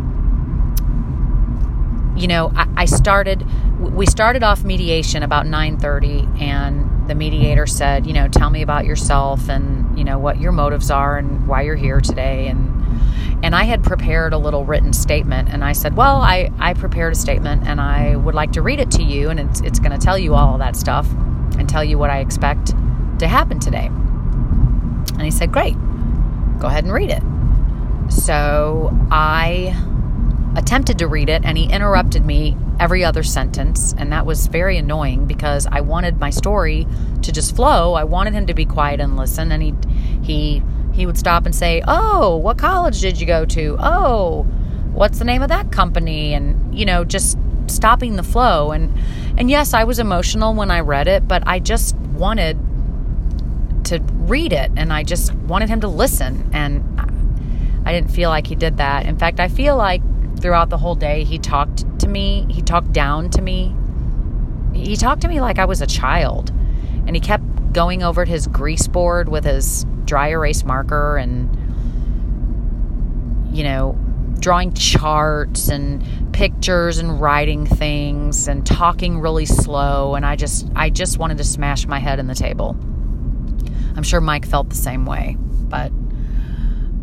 you 2.16 2.26
know, 2.26 2.52
I, 2.54 2.68
I 2.76 2.84
started. 2.86 3.46
We 3.90 4.06
started 4.06 4.42
off 4.42 4.64
mediation 4.64 5.22
about 5.22 5.46
nine 5.46 5.76
thirty, 5.76 6.26
and 6.38 7.08
the 7.08 7.14
mediator 7.14 7.66
said, 7.66 8.06
you 8.06 8.12
know, 8.12 8.28
tell 8.28 8.48
me 8.48 8.62
about 8.62 8.84
yourself 8.84 9.48
and 9.48 9.98
you 9.98 10.04
know 10.04 10.18
what 10.18 10.40
your 10.40 10.52
motives 10.52 10.90
are 10.90 11.18
and 11.18 11.46
why 11.46 11.62
you're 11.62 11.76
here 11.76 12.00
today, 12.00 12.46
and 12.46 12.70
and 13.44 13.54
I 13.56 13.64
had 13.64 13.82
prepared 13.82 14.32
a 14.32 14.38
little 14.38 14.64
written 14.64 14.92
statement, 14.92 15.48
and 15.50 15.64
I 15.64 15.72
said, 15.72 15.96
well, 15.96 16.16
I 16.16 16.50
I 16.58 16.74
prepared 16.74 17.12
a 17.12 17.16
statement, 17.16 17.66
and 17.66 17.80
I 17.80 18.16
would 18.16 18.34
like 18.34 18.52
to 18.52 18.62
read 18.62 18.78
it 18.80 18.90
to 18.92 19.02
you, 19.02 19.30
and 19.30 19.40
it's 19.40 19.60
it's 19.60 19.78
going 19.78 19.92
to 19.92 19.98
tell 19.98 20.16
you 20.16 20.34
all 20.34 20.58
that 20.58 20.76
stuff, 20.76 21.10
and 21.58 21.68
tell 21.68 21.84
you 21.84 21.98
what 21.98 22.08
I 22.08 22.20
expect 22.20 22.74
to 23.18 23.26
happen 23.28 23.58
today. 23.58 23.86
And 23.86 25.22
he 25.22 25.30
said, 25.30 25.52
great, 25.52 25.74
go 26.58 26.68
ahead 26.68 26.84
and 26.84 26.92
read 26.92 27.10
it. 27.10 27.22
So 28.10 28.96
I 29.10 29.76
attempted 30.56 30.98
to 30.98 31.06
read 31.06 31.28
it 31.28 31.44
and 31.44 31.56
he 31.56 31.64
interrupted 31.72 32.24
me 32.24 32.56
every 32.78 33.04
other 33.04 33.22
sentence 33.22 33.94
and 33.96 34.12
that 34.12 34.26
was 34.26 34.46
very 34.48 34.76
annoying 34.76 35.26
because 35.26 35.66
I 35.66 35.80
wanted 35.80 36.18
my 36.18 36.30
story 36.30 36.86
to 37.22 37.32
just 37.32 37.56
flow. 37.56 37.94
I 37.94 38.04
wanted 38.04 38.34
him 38.34 38.46
to 38.46 38.54
be 38.54 38.64
quiet 38.64 39.00
and 39.00 39.16
listen 39.16 39.52
and 39.52 39.62
he 39.62 39.74
he 40.22 40.62
he 40.92 41.06
would 41.06 41.16
stop 41.16 41.46
and 41.46 41.54
say, 41.54 41.82
"Oh, 41.88 42.36
what 42.36 42.58
college 42.58 43.00
did 43.00 43.18
you 43.18 43.26
go 43.26 43.46
to? 43.46 43.76
Oh, 43.80 44.42
what's 44.92 45.18
the 45.18 45.24
name 45.24 45.42
of 45.42 45.48
that 45.48 45.72
company?" 45.72 46.34
and 46.34 46.74
you 46.76 46.84
know, 46.84 47.04
just 47.04 47.38
stopping 47.66 48.16
the 48.16 48.22
flow 48.22 48.72
and 48.72 48.92
and 49.38 49.50
yes, 49.50 49.72
I 49.72 49.84
was 49.84 49.98
emotional 49.98 50.54
when 50.54 50.70
I 50.70 50.80
read 50.80 51.08
it, 51.08 51.26
but 51.26 51.42
I 51.46 51.58
just 51.60 51.96
wanted 51.96 52.58
to 53.84 54.00
read 54.00 54.52
it 54.52 54.70
and 54.76 54.92
I 54.92 55.02
just 55.02 55.32
wanted 55.34 55.68
him 55.68 55.80
to 55.80 55.88
listen 55.88 56.50
and 56.52 56.82
I 57.84 57.92
didn't 57.92 58.10
feel 58.10 58.30
like 58.30 58.46
he 58.46 58.54
did 58.54 58.76
that. 58.76 59.06
In 59.06 59.16
fact, 59.16 59.40
I 59.40 59.48
feel 59.48 59.76
like 59.76 60.02
throughout 60.40 60.70
the 60.70 60.78
whole 60.78 60.94
day, 60.94 61.24
he 61.24 61.38
talked 61.38 61.98
to 62.00 62.08
me, 62.08 62.46
he 62.50 62.62
talked 62.62 62.92
down 62.92 63.30
to 63.30 63.42
me. 63.42 63.74
He 64.74 64.96
talked 64.96 65.22
to 65.22 65.28
me 65.28 65.40
like 65.40 65.58
I 65.58 65.64
was 65.64 65.80
a 65.80 65.86
child. 65.86 66.50
And 67.06 67.14
he 67.14 67.20
kept 67.20 67.44
going 67.72 68.02
over 68.02 68.24
his 68.24 68.46
grease 68.46 68.86
board 68.86 69.28
with 69.28 69.44
his 69.44 69.84
dry 70.04 70.28
erase 70.28 70.64
marker 70.64 71.16
and, 71.16 71.50
you 73.56 73.64
know, 73.64 73.98
drawing 74.42 74.72
charts 74.74 75.68
and 75.68 76.32
pictures 76.32 76.98
and 76.98 77.20
writing 77.20 77.64
things 77.64 78.48
and 78.48 78.66
talking 78.66 79.20
really 79.20 79.46
slow 79.46 80.16
and 80.16 80.26
I 80.26 80.34
just 80.34 80.68
I 80.74 80.90
just 80.90 81.18
wanted 81.18 81.38
to 81.38 81.44
smash 81.44 81.86
my 81.86 82.00
head 82.00 82.18
in 82.18 82.26
the 82.26 82.34
table. 82.34 82.76
I'm 83.96 84.02
sure 84.02 84.20
Mike 84.20 84.44
felt 84.44 84.68
the 84.68 84.74
same 84.74 85.06
way, 85.06 85.36
but 85.38 85.92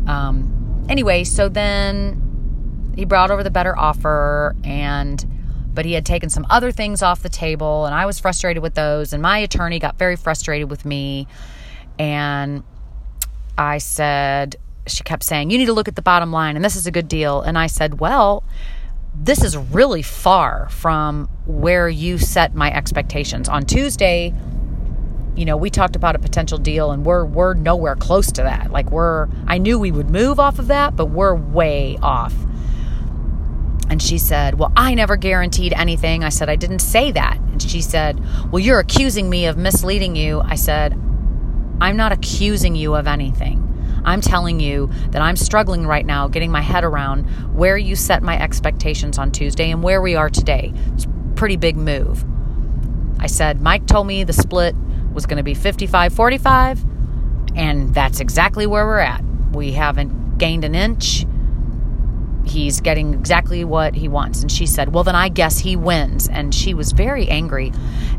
um 0.06 0.84
anyway, 0.88 1.24
so 1.24 1.48
then 1.48 2.29
he 2.94 3.04
brought 3.04 3.30
over 3.30 3.42
the 3.42 3.50
better 3.50 3.76
offer 3.78 4.54
and 4.64 5.26
but 5.72 5.84
he 5.84 5.92
had 5.92 6.04
taken 6.04 6.28
some 6.28 6.46
other 6.50 6.72
things 6.72 7.02
off 7.02 7.22
the 7.22 7.28
table 7.28 7.86
and 7.86 7.94
I 7.94 8.06
was 8.06 8.18
frustrated 8.18 8.62
with 8.62 8.74
those 8.74 9.12
and 9.12 9.22
my 9.22 9.38
attorney 9.38 9.78
got 9.78 9.98
very 9.98 10.16
frustrated 10.16 10.68
with 10.68 10.84
me. 10.84 11.26
And 11.98 12.64
I 13.56 13.78
said 13.78 14.56
she 14.86 15.04
kept 15.04 15.22
saying 15.22 15.50
you 15.50 15.58
need 15.58 15.66
to 15.66 15.72
look 15.72 15.88
at 15.88 15.96
the 15.96 16.02
bottom 16.02 16.32
line 16.32 16.56
and 16.56 16.64
this 16.64 16.76
is 16.76 16.86
a 16.86 16.90
good 16.90 17.08
deal. 17.08 17.40
And 17.40 17.56
I 17.56 17.66
said 17.66 18.00
well 18.00 18.44
this 19.14 19.42
is 19.42 19.56
really 19.56 20.02
far 20.02 20.68
from 20.70 21.26
where 21.46 21.88
you 21.88 22.18
set 22.18 22.54
my 22.54 22.72
expectations. 22.72 23.48
On 23.48 23.64
Tuesday 23.64 24.34
you 25.36 25.44
know 25.44 25.56
we 25.56 25.70
talked 25.70 25.94
about 25.94 26.16
a 26.16 26.18
potential 26.18 26.58
deal 26.58 26.90
and 26.90 27.06
we're 27.06 27.24
we're 27.24 27.54
nowhere 27.54 27.94
close 27.94 28.32
to 28.32 28.42
that. 28.42 28.72
Like 28.72 28.90
we're 28.90 29.28
I 29.46 29.58
knew 29.58 29.78
we 29.78 29.92
would 29.92 30.10
move 30.10 30.40
off 30.40 30.58
of 30.58 30.66
that 30.66 30.96
but 30.96 31.06
we're 31.06 31.34
way 31.34 31.96
off 32.02 32.34
and 33.90 34.00
she 34.00 34.18
said, 34.18 34.58
Well, 34.58 34.72
I 34.76 34.94
never 34.94 35.16
guaranteed 35.16 35.72
anything. 35.72 36.22
I 36.22 36.28
said, 36.28 36.48
I 36.48 36.54
didn't 36.54 36.78
say 36.78 37.10
that. 37.10 37.38
And 37.38 37.60
she 37.60 37.82
said, 37.82 38.24
Well, 38.50 38.60
you're 38.60 38.78
accusing 38.78 39.28
me 39.28 39.46
of 39.46 39.58
misleading 39.58 40.14
you. 40.14 40.40
I 40.40 40.54
said, 40.54 40.92
I'm 41.80 41.96
not 41.96 42.12
accusing 42.12 42.76
you 42.76 42.94
of 42.94 43.08
anything. 43.08 43.66
I'm 44.04 44.20
telling 44.20 44.60
you 44.60 44.90
that 45.10 45.20
I'm 45.20 45.36
struggling 45.36 45.86
right 45.86 46.06
now 46.06 46.28
getting 46.28 46.52
my 46.52 46.60
head 46.60 46.84
around 46.84 47.24
where 47.54 47.76
you 47.76 47.96
set 47.96 48.22
my 48.22 48.40
expectations 48.40 49.18
on 49.18 49.32
Tuesday 49.32 49.70
and 49.70 49.82
where 49.82 50.00
we 50.00 50.14
are 50.14 50.30
today. 50.30 50.72
It's 50.94 51.04
a 51.04 51.08
pretty 51.34 51.56
big 51.56 51.76
move. 51.76 52.24
I 53.18 53.26
said, 53.26 53.60
Mike 53.60 53.86
told 53.86 54.06
me 54.06 54.22
the 54.22 54.32
split 54.32 54.74
was 55.12 55.26
going 55.26 55.36
to 55.38 55.42
be 55.42 55.54
55 55.54 56.14
45, 56.14 56.84
and 57.56 57.92
that's 57.92 58.20
exactly 58.20 58.66
where 58.66 58.86
we're 58.86 59.00
at. 59.00 59.24
We 59.52 59.72
haven't 59.72 60.38
gained 60.38 60.64
an 60.64 60.76
inch 60.76 61.26
he's 62.50 62.80
getting 62.80 63.14
exactly 63.14 63.64
what 63.64 63.94
he 63.94 64.08
wants. 64.08 64.42
And 64.42 64.50
she 64.50 64.66
said, 64.66 64.92
Well, 64.92 65.04
then 65.04 65.14
I 65.14 65.28
guess 65.28 65.58
he 65.58 65.76
wins. 65.76 66.28
And 66.28 66.54
she 66.54 66.74
was 66.74 66.92
very 66.92 67.28
angry. 67.28 67.72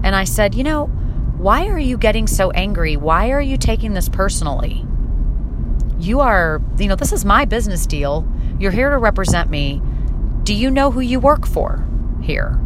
And 0.03 0.15
I 0.15 0.23
said, 0.23 0.55
You 0.55 0.63
know, 0.63 0.85
why 1.37 1.67
are 1.67 1.79
you 1.79 1.97
getting 1.97 2.27
so 2.27 2.51
angry? 2.51 2.97
Why 2.97 3.31
are 3.31 3.41
you 3.41 3.57
taking 3.57 3.93
this 3.93 4.09
personally? 4.09 4.85
You 5.99 6.21
are, 6.21 6.61
you 6.79 6.87
know, 6.87 6.95
this 6.95 7.11
is 7.11 7.25
my 7.25 7.45
business 7.45 7.85
deal. 7.85 8.27
You're 8.59 8.71
here 8.71 8.89
to 8.89 8.97
represent 8.97 9.49
me. 9.49 9.81
Do 10.43 10.53
you 10.53 10.71
know 10.71 10.91
who 10.91 11.01
you 11.01 11.19
work 11.19 11.45
for 11.45 11.85
here? 12.21 12.59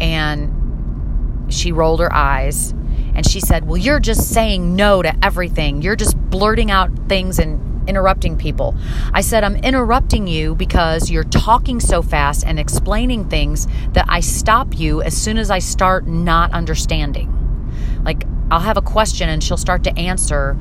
And 0.00 1.52
she 1.52 1.72
rolled 1.72 2.00
her 2.00 2.12
eyes 2.12 2.72
and 3.14 3.28
she 3.28 3.40
said, 3.40 3.66
Well, 3.66 3.76
you're 3.76 4.00
just 4.00 4.32
saying 4.32 4.74
no 4.74 5.02
to 5.02 5.14
everything. 5.22 5.82
You're 5.82 5.96
just 5.96 6.16
blurting 6.30 6.70
out 6.70 6.90
things 7.08 7.38
and 7.38 7.69
interrupting 7.90 8.38
people. 8.38 8.74
I 9.12 9.20
said, 9.20 9.44
I'm 9.44 9.56
interrupting 9.56 10.26
you 10.26 10.54
because 10.54 11.10
you're 11.10 11.24
talking 11.24 11.80
so 11.80 12.00
fast 12.00 12.46
and 12.46 12.58
explaining 12.58 13.28
things 13.28 13.66
that 13.92 14.06
I 14.08 14.20
stop 14.20 14.78
you 14.78 15.02
as 15.02 15.14
soon 15.14 15.36
as 15.36 15.50
I 15.50 15.58
start 15.58 16.06
not 16.06 16.52
understanding. 16.52 17.28
Like, 18.04 18.24
I'll 18.50 18.60
have 18.60 18.78
a 18.78 18.82
question 18.82 19.28
and 19.28 19.44
she'll 19.44 19.56
start 19.56 19.84
to 19.84 19.98
answer, 19.98 20.56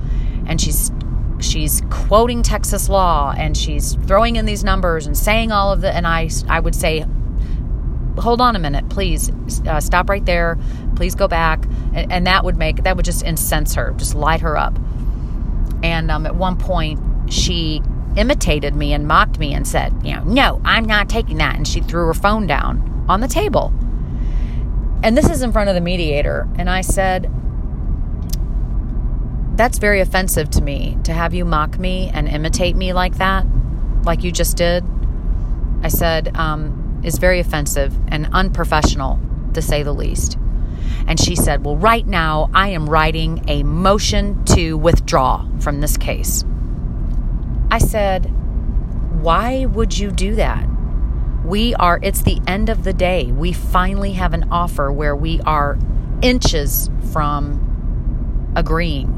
and 0.45 0.59
she's 0.59 0.91
she's 1.39 1.81
quoting 1.89 2.43
Texas 2.43 2.89
law 2.89 3.33
and 3.37 3.55
she's 3.55 3.93
throwing 4.05 4.35
in 4.35 4.45
these 4.45 4.63
numbers 4.63 5.07
and 5.07 5.17
saying 5.17 5.53
all 5.53 5.71
of 5.71 5.79
the 5.79 5.89
and 5.95 6.05
I 6.05 6.29
I 6.49 6.59
would 6.59 6.75
say 6.75 7.05
hold 8.17 8.41
on 8.41 8.57
a 8.57 8.59
minute 8.59 8.89
please 8.89 9.31
uh, 9.65 9.79
stop 9.79 10.09
right 10.09 10.25
there 10.25 10.57
please 10.97 11.15
go 11.15 11.29
back 11.29 11.63
and, 11.93 12.11
and, 12.11 12.27
that 12.27 12.43
would 12.43 12.57
make 12.57 12.83
that 12.83 12.97
would 12.97 13.05
just 13.05 13.23
incense 13.23 13.75
her 13.75 13.93
just 13.95 14.15
light 14.15 14.41
her 14.41 14.57
up 14.57 14.77
and 15.81 16.11
um, 16.11 16.25
at 16.25 16.35
one 16.35 16.57
point 16.57 16.99
she 17.29 17.81
imitated 18.17 18.75
me 18.75 18.93
and 18.93 19.07
mocked 19.07 19.39
me 19.39 19.53
and 19.53 19.67
said, 19.67 19.93
you 20.03 20.15
know, 20.15 20.23
no, 20.23 20.61
I'm 20.65 20.85
not 20.85 21.09
taking 21.09 21.37
that. 21.37 21.55
And 21.55 21.67
she 21.67 21.81
threw 21.81 22.07
her 22.07 22.13
phone 22.13 22.47
down 22.47 23.05
on 23.07 23.21
the 23.21 23.27
table. 23.27 23.73
And 25.03 25.17
this 25.17 25.29
is 25.29 25.41
in 25.41 25.51
front 25.51 25.69
of 25.69 25.75
the 25.75 25.81
mediator. 25.81 26.47
And 26.57 26.69
I 26.69 26.81
said, 26.81 27.31
that's 29.55 29.77
very 29.77 29.99
offensive 29.99 30.49
to 30.51 30.61
me 30.61 30.97
to 31.03 31.13
have 31.13 31.33
you 31.33 31.45
mock 31.45 31.77
me 31.77 32.09
and 32.13 32.27
imitate 32.27 32.75
me 32.75 32.93
like 32.93 33.17
that, 33.17 33.45
like 34.03 34.23
you 34.23 34.31
just 34.31 34.57
did. 34.57 34.83
I 35.83 35.89
said, 35.89 36.35
um, 36.35 37.01
is 37.03 37.17
very 37.17 37.39
offensive 37.39 37.93
and 38.07 38.27
unprofessional, 38.33 39.19
to 39.53 39.61
say 39.61 39.83
the 39.83 39.93
least. 39.93 40.37
And 41.07 41.19
she 41.19 41.35
said, 41.35 41.65
Well, 41.65 41.75
right 41.75 42.05
now 42.05 42.49
I 42.53 42.69
am 42.69 42.89
writing 42.89 43.43
a 43.47 43.63
motion 43.63 44.43
to 44.45 44.77
withdraw 44.77 45.45
from 45.59 45.81
this 45.81 45.97
case. 45.97 46.43
I 47.71 47.77
said, 47.77 48.25
Why 49.21 49.65
would 49.65 49.97
you 49.97 50.11
do 50.11 50.35
that? 50.35 50.67
We 51.45 51.73
are, 51.75 51.99
it's 52.01 52.21
the 52.23 52.39
end 52.47 52.69
of 52.69 52.83
the 52.83 52.93
day. 52.93 53.31
We 53.31 53.53
finally 53.53 54.13
have 54.13 54.33
an 54.33 54.49
offer 54.51 54.91
where 54.91 55.15
we 55.15 55.39
are 55.41 55.77
inches 56.21 56.89
from 57.11 58.53
agreeing. 58.55 59.15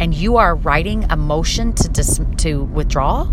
And 0.00 0.14
you 0.14 0.36
are 0.36 0.54
writing 0.54 1.06
a 1.10 1.16
motion 1.16 1.72
to 1.74 1.88
dis, 1.88 2.20
to 2.38 2.64
withdraw? 2.64 3.28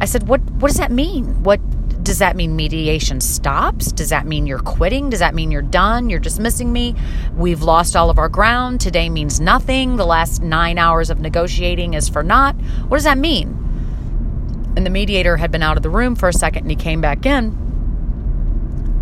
I 0.00 0.04
said, 0.04 0.28
what, 0.28 0.40
what 0.42 0.68
does 0.68 0.78
that 0.78 0.92
mean? 0.92 1.42
What 1.42 1.60
does 2.10 2.18
that 2.18 2.34
mean 2.34 2.56
mediation 2.56 3.20
stops? 3.20 3.92
Does 3.92 4.08
that 4.08 4.26
mean 4.26 4.44
you're 4.44 4.58
quitting? 4.58 5.10
Does 5.10 5.20
that 5.20 5.32
mean 5.32 5.52
you're 5.52 5.62
done? 5.62 6.10
You're 6.10 6.18
dismissing 6.18 6.72
me? 6.72 6.96
We've 7.36 7.62
lost 7.62 7.94
all 7.94 8.10
of 8.10 8.18
our 8.18 8.28
ground. 8.28 8.80
Today 8.80 9.08
means 9.08 9.38
nothing. 9.38 9.94
The 9.94 10.04
last 10.04 10.42
nine 10.42 10.76
hours 10.76 11.10
of 11.10 11.20
negotiating 11.20 11.94
is 11.94 12.08
for 12.08 12.24
naught. 12.24 12.56
What 12.88 12.96
does 12.96 13.04
that 13.04 13.16
mean? 13.16 13.50
And 14.74 14.84
the 14.84 14.90
mediator 14.90 15.36
had 15.36 15.52
been 15.52 15.62
out 15.62 15.76
of 15.76 15.84
the 15.84 15.88
room 15.88 16.16
for 16.16 16.28
a 16.28 16.32
second 16.32 16.62
and 16.62 16.70
he 16.72 16.76
came 16.76 17.00
back 17.00 17.24
in. 17.26 17.56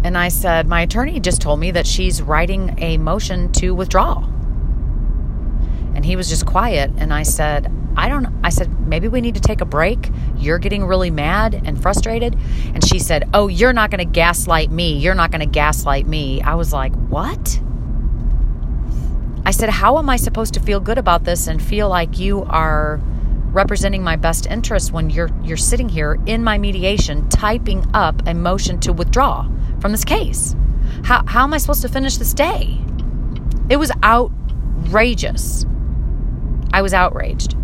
And 0.05 0.19
I 0.19 0.29
said, 0.29 0.67
My 0.67 0.83
attorney 0.83 1.19
just 1.19 1.41
told 1.41 1.61
me 1.61 1.71
that 1.71 1.87
she's 1.87 2.21
writing 2.21 2.75
a 2.77 2.99
motion 2.99 3.51
to 3.53 3.75
withdraw. 3.75 4.19
And 5.95 6.05
he 6.05 6.15
was 6.15 6.29
just 6.29 6.45
quiet. 6.45 6.91
And 6.99 7.15
I 7.15 7.23
said, 7.23 7.73
I 7.99 8.09
don't 8.09 8.29
I 8.45 8.51
said, 8.51 8.89
maybe 8.89 9.09
we 9.09 9.21
need 9.21 9.35
to 9.35 9.41
take 9.41 9.61
a 9.61 9.65
break. 9.65 10.11
You're 10.37 10.59
getting 10.59 10.87
really 10.87 11.11
mad 11.11 11.61
and 11.65 11.81
frustrated. 11.83 12.39
And 12.73 12.87
she 12.87 13.01
said, 13.01 13.29
Oh, 13.35 13.49
you're 13.49 13.73
not 13.73 13.91
going 13.91 13.99
to 13.99 14.11
gaslight 14.11 14.71
me. 14.71 14.97
You're 14.97 15.17
not 15.17 15.33
going 15.33 15.41
to 15.41 15.47
gaslight 15.47 16.07
me. 16.07 16.41
I 16.41 16.55
was 16.55 16.73
like, 16.73 16.95
What? 17.09 17.61
I 19.45 19.51
said, 19.51 19.69
How 19.69 19.99
am 19.99 20.09
I 20.09 20.17
supposed 20.17 20.55
to 20.55 20.61
feel 20.61 20.79
good 20.79 20.97
about 20.97 21.25
this 21.25 21.49
and 21.49 21.61
feel 21.61 21.89
like 21.89 22.19
you 22.19 22.45
are 22.45 23.01
representing 23.53 24.05
my 24.05 24.15
best 24.15 24.47
interest 24.47 24.93
when 24.93 25.11
you're 25.11 25.31
you're 25.43 25.57
sitting 25.57 25.89
here 25.89 26.19
in 26.27 26.45
my 26.45 26.57
mediation 26.57 27.29
typing 27.31 27.85
up 27.95 28.27
a 28.29 28.35
motion 28.35 28.79
to 28.81 28.93
withdraw 28.93 29.49
from 29.81 29.91
this 29.91 30.05
case? 30.05 30.55
How 31.03 31.25
how 31.27 31.43
am 31.43 31.53
I 31.53 31.59
supposed 31.59 31.83
to 31.83 31.89
finish 31.89 32.17
this 32.17 32.33
day? 32.33 32.81
It 33.69 33.77
was 33.77 33.91
outrageous. 34.05 35.67
I 36.73 36.81
was 36.81 36.95
outraged. 36.95 37.58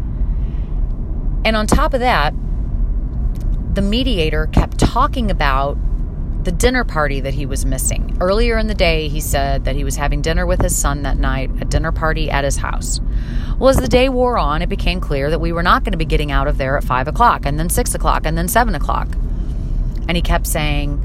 And 1.45 1.57
on 1.57 1.67
top 1.67 1.95
of 1.95 2.01
that, 2.01 2.35
the 3.75 3.83
mediator 3.83 4.47
kept 4.47 4.79
talking 4.79 5.31
about 5.31 5.77
the 6.45 6.53
dinner 6.53 6.85
party 6.85 7.21
that 7.21 7.35
he 7.35 7.47
was 7.47 7.65
missing. 7.65 8.17
Earlier 8.21 8.59
in 8.59 8.67
the 8.67 8.75
day, 8.75 9.09
he 9.09 9.21
said 9.21 9.65
that 9.65 9.77
he 9.77 9.83
was 9.83 9.97
having 9.97 10.23
dinner 10.23 10.47
with 10.47 10.61
his 10.61 10.77
son 10.77 11.03
that 11.03 11.17
night, 11.17 11.51
a 11.61 11.65
dinner 11.65 11.91
party 11.91 12.31
at 12.31 12.45
his 12.45 12.59
house. 12.59 13.01
Well, 13.59 13.71
as 13.71 13.79
the 13.79 13.89
day 13.89 14.09
wore 14.09 14.37
on, 14.37 14.63
it 14.63 14.69
became 14.69 15.01
clear 15.01 15.31
that 15.31 15.41
we 15.41 15.53
were 15.53 15.63
not 15.63 15.85
going 15.85 15.93
to 15.93 15.99
be 15.99 16.05
getting 16.05 16.31
out 16.31 16.47
of 16.47 16.59
there 16.59 16.77
at 16.77 16.85
five 16.85 17.09
o'clock, 17.09 17.47
and 17.47 17.59
then 17.59 17.71
six 17.71 17.95
o'clock, 17.95 18.27
and 18.27 18.37
then 18.37 18.49
seven 18.49 18.75
o'clock. 18.75 19.09
And 20.07 20.17
he 20.17 20.23
kept 20.23 20.47
saying, 20.47 21.01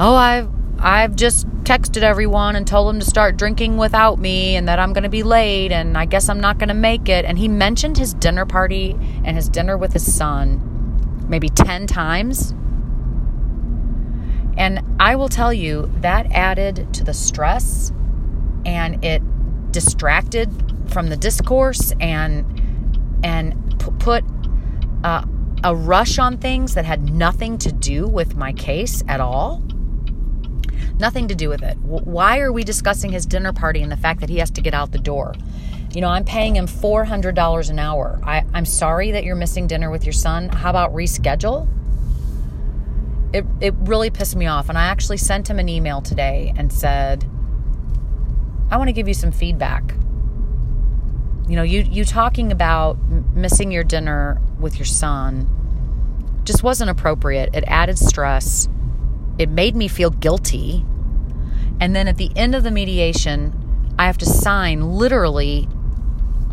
Oh, 0.00 0.14
I've 0.14 0.50
I've 0.78 1.16
just 1.16 1.48
texted 1.64 2.02
everyone 2.02 2.54
and 2.54 2.66
told 2.66 2.88
them 2.88 3.00
to 3.00 3.06
start 3.06 3.36
drinking 3.36 3.76
without 3.76 4.18
me 4.18 4.56
and 4.56 4.68
that 4.68 4.78
I'm 4.78 4.92
going 4.92 5.04
to 5.04 5.08
be 5.08 5.22
late 5.22 5.72
and 5.72 5.96
I 5.96 6.04
guess 6.04 6.28
I'm 6.28 6.40
not 6.40 6.58
going 6.58 6.68
to 6.68 6.74
make 6.74 7.08
it. 7.08 7.24
And 7.24 7.38
he 7.38 7.48
mentioned 7.48 7.98
his 7.98 8.14
dinner 8.14 8.46
party 8.46 8.92
and 9.24 9.36
his 9.36 9.48
dinner 9.48 9.76
with 9.76 9.92
his 9.92 10.14
son 10.14 10.66
maybe 11.28 11.48
10 11.48 11.86
times. 11.86 12.52
And 14.56 14.80
I 14.98 15.16
will 15.16 15.28
tell 15.28 15.52
you 15.52 15.90
that 16.00 16.26
added 16.32 16.92
to 16.94 17.04
the 17.04 17.12
stress 17.12 17.92
and 18.64 19.04
it 19.04 19.22
distracted 19.72 20.50
from 20.88 21.08
the 21.08 21.16
discourse 21.16 21.92
and 22.00 22.44
and 23.22 23.78
put 23.98 24.24
uh, 25.04 25.24
a 25.62 25.74
rush 25.74 26.18
on 26.18 26.38
things 26.38 26.74
that 26.74 26.84
had 26.84 27.12
nothing 27.12 27.58
to 27.58 27.72
do 27.72 28.06
with 28.06 28.36
my 28.36 28.52
case 28.52 29.02
at 29.08 29.20
all. 29.20 29.62
Nothing 30.98 31.28
to 31.28 31.34
do 31.34 31.48
with 31.48 31.62
it. 31.62 31.76
Why 31.78 32.40
are 32.40 32.52
we 32.52 32.64
discussing 32.64 33.12
his 33.12 33.26
dinner 33.26 33.52
party 33.52 33.82
and 33.82 33.92
the 33.92 33.96
fact 33.96 34.20
that 34.20 34.28
he 34.28 34.38
has 34.38 34.50
to 34.52 34.60
get 34.60 34.74
out 34.74 34.92
the 34.92 34.98
door? 34.98 35.34
You 35.92 36.00
know, 36.00 36.08
I'm 36.08 36.24
paying 36.24 36.56
him 36.56 36.66
$400 36.66 37.70
an 37.70 37.78
hour. 37.78 38.20
I, 38.22 38.44
I'm 38.52 38.64
sorry 38.66 39.12
that 39.12 39.24
you're 39.24 39.36
missing 39.36 39.66
dinner 39.66 39.90
with 39.90 40.04
your 40.04 40.12
son. 40.12 40.48
How 40.48 40.70
about 40.70 40.92
reschedule? 40.92 41.68
It, 43.32 43.44
it 43.60 43.74
really 43.80 44.10
pissed 44.10 44.36
me 44.36 44.46
off. 44.46 44.68
And 44.68 44.76
I 44.76 44.84
actually 44.86 45.16
sent 45.16 45.48
him 45.48 45.58
an 45.58 45.68
email 45.68 46.02
today 46.02 46.52
and 46.56 46.72
said, 46.72 47.24
I 48.70 48.76
want 48.76 48.88
to 48.88 48.92
give 48.92 49.08
you 49.08 49.14
some 49.14 49.32
feedback. 49.32 49.94
You 51.48 51.56
know, 51.56 51.62
you, 51.62 51.82
you 51.82 52.04
talking 52.04 52.50
about 52.50 52.98
missing 53.34 53.70
your 53.70 53.84
dinner 53.84 54.40
with 54.58 54.78
your 54.78 54.86
son 54.86 55.48
just 56.44 56.62
wasn't 56.62 56.90
appropriate. 56.90 57.50
It 57.54 57.64
added 57.66 57.98
stress 57.98 58.68
it 59.38 59.48
made 59.48 59.76
me 59.76 59.88
feel 59.88 60.10
guilty. 60.10 60.84
And 61.80 61.94
then 61.94 62.08
at 62.08 62.16
the 62.16 62.30
end 62.36 62.54
of 62.54 62.62
the 62.62 62.70
mediation, 62.70 63.94
I 63.98 64.06
have 64.06 64.18
to 64.18 64.26
sign 64.26 64.92
literally 64.92 65.68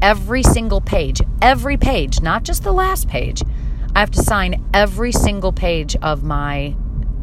every 0.02 0.44
single 0.44 0.82
page, 0.82 1.22
every 1.42 1.78
page, 1.78 2.22
not 2.22 2.44
just 2.44 2.64
the 2.64 2.74
last 2.74 3.08
page. 3.08 3.42
I 3.96 4.00
have 4.00 4.12
to 4.12 4.24
sign 4.24 4.66
every 4.74 5.12
single 5.12 5.54
page 5.54 5.96
of 5.98 6.24
my 6.24 6.76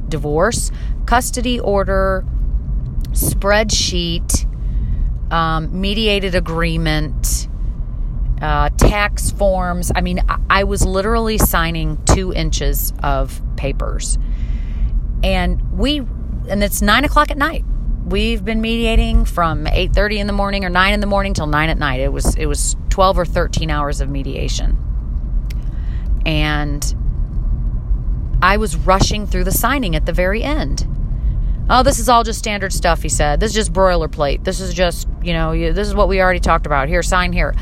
divorce, 0.09 0.71
custody 1.05 1.61
order, 1.61 2.25
spreadsheet, 3.11 4.47
um, 5.33 5.81
mediated 5.81 6.35
agreement, 6.35 7.49
uh, 8.41 8.71
tax 8.71 9.31
forms. 9.31 9.93
I 9.95 10.01
mean, 10.01 10.21
I, 10.29 10.39
I 10.49 10.65
was 10.65 10.85
literally 10.85 11.39
signing 11.39 12.03
two 12.07 12.33
inches 12.33 12.93
of 13.03 13.43
papers 13.57 14.19
and 15.23 15.79
we 15.79 15.99
and 16.49 16.63
it's 16.63 16.83
nine 16.83 17.05
o'clock 17.05 17.31
at 17.31 17.39
night. 17.39 17.65
We've 18.07 18.45
been 18.45 18.61
mediating 18.61 19.25
from 19.25 19.67
8.30 19.67 20.19
in 20.19 20.27
the 20.27 20.33
morning 20.33 20.65
or 20.65 20.71
9 20.71 20.93
in 20.93 21.01
the 21.01 21.07
morning 21.07 21.33
till 21.33 21.47
9 21.47 21.69
at 21.69 21.79
night. 21.79 22.01
It 22.01 22.13
was 22.13 22.35
it 22.37 22.47
was 22.47 22.77
12 22.89 23.19
or 23.21 23.25
13 23.25 23.71
hours 23.71 24.01
of 24.01 24.09
mediation. 24.09 24.79
And 26.27 26.95
i 28.43 28.57
was 28.57 28.75
rushing 28.75 29.27
through 29.27 29.45
the 29.45 29.53
signing 29.53 29.95
at 29.95 30.07
the 30.07 30.13
very 30.13 30.43
end. 30.43 30.87
Oh 31.69 31.83
this 31.83 31.99
is 31.99 32.09
all 32.09 32.25
just 32.25 32.39
standard 32.39 32.73
stuff 32.73 33.03
he 33.03 33.09
said. 33.09 33.39
This 33.39 33.51
is 33.51 33.55
just 33.55 33.73
boilerplate. 33.73 34.45
This 34.45 34.61
is 34.61 34.75
just 34.75 35.07
you 35.23 35.33
know 35.33 35.53
this 35.73 35.87
is 35.87 35.95
what 35.95 36.09
we 36.09 36.21
already 36.21 36.41
talked 36.41 36.67
about. 36.67 36.89
Here 36.89 37.03
sign 37.03 37.33
here 37.33 37.55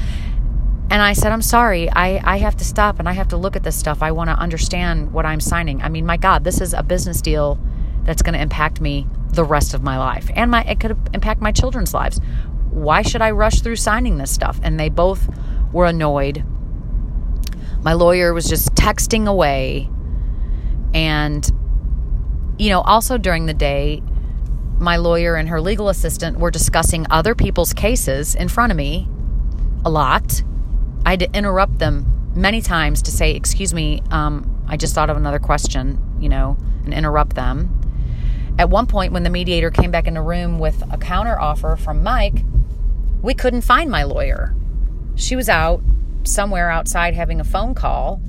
and 0.90 1.03
I 1.03 1.12
said, 1.12 1.33
I'm 1.33 1.42
sorry, 1.42 1.90
I, 1.90 2.20
I 2.24 2.38
have 2.38 2.57
to 2.57 2.64
stop 2.64 2.98
and 2.98 3.09
I 3.09 3.12
have 3.12 3.29
to 3.29 3.37
look 3.37 3.57
at 3.57 3.62
this 3.62 3.77
stuff. 3.77 4.03
I 4.03 4.11
want 4.12 4.31
to 4.31 4.35
understand 4.35 5.12
what 5.12 5.27
I'm 5.27 5.40
signing. 5.40 5.83
I 5.83 5.90
mean, 5.90 6.07
my 6.07 6.16
God, 6.16 6.44
this 6.44 6.62
is 6.62 6.72
a 6.72 6.83
business 6.83 7.20
deal 7.20 7.59
that's 8.05 8.22
going 8.22 8.33
to 8.33 8.40
impact 8.40 8.81
me 8.81 9.07
the 9.33 9.44
rest 9.44 9.74
of 9.74 9.83
my 9.83 9.98
life. 9.98 10.31
And 10.35 10.51
my 10.51 10.62
it 10.62 10.81
could 10.81 10.96
impact 11.12 11.42
my 11.42 11.53
children's 11.53 11.92
lives. 11.92 12.20
Why 12.70 13.03
should 13.03 13.20
I 13.20 13.33
rush 13.33 13.61
through 13.61 13.77
signing 13.77 14.16
this 14.16 14.31
stuff? 14.31 14.59
And 14.62 14.81
they 14.81 14.88
both 14.88 15.29
were 15.72 15.85
annoyed. 15.85 16.42
My 17.83 17.92
lawyer 17.92 18.33
was 18.33 18.46
just 18.46 18.74
texting 18.74 19.27
away. 19.27 19.90
And, 20.94 21.51
you 22.59 22.70
know, 22.70 22.81
also 22.81 23.18
during 23.18 23.44
the 23.44 23.55
day, 23.55 24.03
my 24.79 24.96
lawyer 24.96 25.35
and 25.35 25.51
her 25.51 25.61
legal 25.61 25.90
assistant 25.90 26.38
were 26.38 26.51
discussing 26.51 27.07
other 27.11 27.35
people's 27.35 27.74
cases 27.74 28.35
in 28.35 28.48
front 28.48 28.70
of 28.70 28.77
me 28.77 29.07
a 29.85 29.90
lot 29.90 30.42
I 31.08 31.12
had 31.12 31.20
to 31.20 31.32
interrupt 31.32 31.78
them 31.78 32.32
many 32.34 32.60
times 32.60 33.00
to 33.00 33.10
say, 33.10 33.30
Excuse 33.30 33.72
me, 33.72 34.02
um, 34.10 34.62
I 34.68 34.76
just 34.76 34.94
thought 34.94 35.08
of 35.08 35.16
another 35.16 35.38
question, 35.38 35.98
you 36.20 36.28
know, 36.28 36.58
and 36.84 36.92
interrupt 36.92 37.34
them. 37.34 37.80
At 38.58 38.68
one 38.68 38.86
point, 38.86 39.14
when 39.14 39.22
the 39.22 39.30
mediator 39.30 39.70
came 39.70 39.90
back 39.90 40.06
in 40.06 40.12
the 40.12 40.20
room 40.20 40.58
with 40.58 40.82
a 40.92 40.98
counter 40.98 41.40
offer 41.40 41.76
from 41.76 42.02
Mike, 42.02 42.44
we 43.22 43.32
couldn't 43.32 43.62
find 43.62 43.90
my 43.90 44.02
lawyer. 44.02 44.54
She 45.14 45.34
was 45.34 45.48
out 45.48 45.80
somewhere 46.24 46.70
outside 46.70 47.14
having 47.14 47.40
a 47.40 47.44
phone 47.44 47.74
call, 47.74 48.20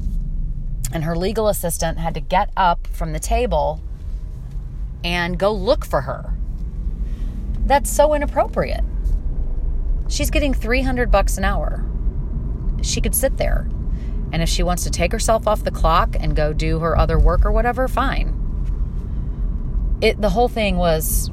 and 0.93 1.03
her 1.03 1.17
legal 1.17 1.49
assistant 1.49 1.97
had 1.97 2.13
to 2.13 2.21
get 2.21 2.49
up 2.55 2.87
from 2.87 3.11
the 3.11 3.19
table 3.19 3.83
and 5.03 5.37
go 5.37 5.51
look 5.51 5.83
for 5.83 5.99
her. 6.03 6.33
That's 7.65 7.89
so 7.89 8.13
inappropriate. 8.13 8.85
She's 10.07 10.29
getting 10.29 10.53
300 10.53 11.11
bucks 11.11 11.37
an 11.37 11.43
hour 11.43 11.83
she 12.85 13.01
could 13.01 13.15
sit 13.15 13.37
there. 13.37 13.67
And 14.31 14.41
if 14.41 14.49
she 14.49 14.63
wants 14.63 14.83
to 14.83 14.89
take 14.89 15.11
herself 15.11 15.47
off 15.47 15.63
the 15.63 15.71
clock 15.71 16.15
and 16.19 16.35
go 16.35 16.53
do 16.53 16.79
her 16.79 16.97
other 16.97 17.17
work 17.17 17.45
or 17.45 17.51
whatever, 17.51 17.87
fine. 17.87 18.35
It 20.01 20.21
the 20.21 20.29
whole 20.29 20.47
thing 20.47 20.77
was 20.77 21.31